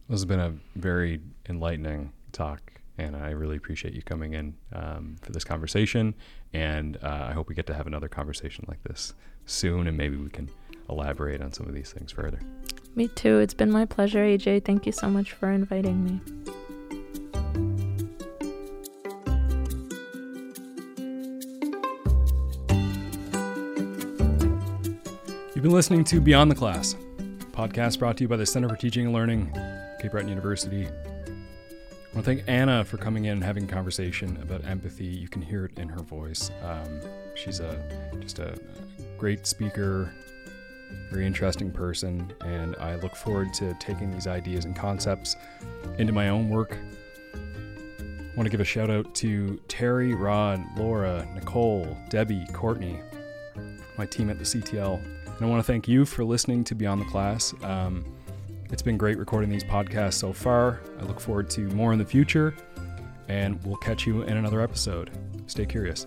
This 0.09 0.21
has 0.21 0.25
been 0.25 0.41
a 0.41 0.55
very 0.77 1.21
enlightening 1.49 2.13
talk 2.33 2.77
and 2.99 3.17
I 3.17 3.31
really 3.31 3.57
appreciate 3.57 3.95
you 3.95 4.03
coming 4.03 4.35
in 4.35 4.55
um, 4.73 5.17
for 5.21 5.33
this 5.33 5.45
conversation. 5.45 6.15
And 6.53 6.97
uh, 7.03 7.27
I 7.29 7.33
hope 7.33 7.49
we 7.49 7.55
get 7.55 7.67
to 7.67 7.75
have 7.75 7.87
another 7.87 8.09
conversation 8.09 8.65
like 8.69 8.83
this 8.85 9.15
soon, 9.45 9.87
and 9.87 9.97
maybe 9.97 10.17
we 10.17 10.31
can 10.31 10.49
elaborate 10.89 11.43
on 11.43 11.53
some 11.53 11.67
of 11.67 11.75
these 11.75 11.93
things 11.93 12.13
further. 12.13 12.41
Me 12.95 13.09
too. 13.09 13.39
It's 13.39 13.55
been 13.55 13.71
my 13.71 13.85
pleasure, 13.85 14.25
AJ. 14.25 14.65
Thank 14.65 14.87
you 14.87 14.93
so 14.93 15.09
much 15.09 15.33
for 15.33 15.51
inviting 15.51 16.05
me. 16.05 16.53
Been 25.67 25.75
listening 25.75 26.05
to 26.05 26.21
Beyond 26.21 26.49
the 26.49 26.55
Class, 26.55 26.95
podcast 27.51 27.99
brought 27.99 28.17
to 28.19 28.23
you 28.23 28.29
by 28.29 28.37
the 28.37 28.47
Center 28.47 28.69
for 28.69 28.77
Teaching 28.77 29.07
and 29.07 29.13
Learning, 29.13 29.51
Cape 30.01 30.13
Breton 30.13 30.29
University. 30.29 30.87
I 30.87 30.91
want 32.15 32.15
to 32.15 32.23
thank 32.23 32.45
Anna 32.47 32.85
for 32.85 32.99
coming 32.99 33.25
in 33.25 33.33
and 33.33 33.43
having 33.43 33.65
a 33.65 33.67
conversation 33.67 34.39
about 34.41 34.65
empathy. 34.65 35.07
You 35.07 35.27
can 35.27 35.43
hear 35.43 35.65
it 35.65 35.77
in 35.77 35.89
her 35.89 36.03
voice. 36.03 36.53
Um, 36.63 37.01
she's 37.35 37.59
a 37.59 37.83
just 38.21 38.39
a 38.39 38.57
great 39.19 39.45
speaker, 39.45 40.15
very 41.11 41.27
interesting 41.27 41.73
person, 41.73 42.33
and 42.43 42.77
I 42.77 42.95
look 42.95 43.17
forward 43.17 43.53
to 43.55 43.75
taking 43.81 44.13
these 44.13 44.29
ideas 44.29 44.67
and 44.67 44.77
concepts 44.77 45.35
into 45.99 46.13
my 46.13 46.29
own 46.29 46.49
work. 46.49 46.79
I 47.35 48.37
want 48.37 48.47
to 48.47 48.51
give 48.51 48.61
a 48.61 48.65
shout 48.65 48.89
out 48.89 49.13
to 49.17 49.59
Terry, 49.67 50.15
Rod, 50.15 50.63
Laura, 50.77 51.29
Nicole, 51.35 51.99
Debbie, 52.09 52.47
Courtney, 52.53 53.01
my 53.99 54.07
team 54.07 54.31
at 54.31 54.39
the 54.39 54.45
CTL. 54.45 55.03
And 55.37 55.45
I 55.45 55.49
want 55.51 55.65
to 55.65 55.67
thank 55.67 55.87
you 55.87 56.07
for 56.07 56.25
listening 56.25 56.65
to 56.65 56.75
Beyond 56.75 57.03
the 57.03 57.05
Class. 57.07 57.55
Um, 57.63 58.05
it's 58.71 58.83
been 58.83 58.97
great 58.97 59.19
recording 59.19 59.51
these 59.51 59.65
podcasts 59.65 60.15
so 60.15 60.33
far. 60.33 60.81
I 60.99 61.05
look 61.05 61.21
forward 61.21 61.51
to 61.51 61.69
more 61.69 61.93
in 61.93 61.99
the 61.99 62.05
future, 62.05 62.55
and 63.29 63.63
we'll 63.65 63.77
catch 63.77 64.07
you 64.07 64.23
in 64.23 64.37
another 64.39 64.61
episode. 64.63 65.11
Stay 65.47 65.67
curious. 65.67 66.07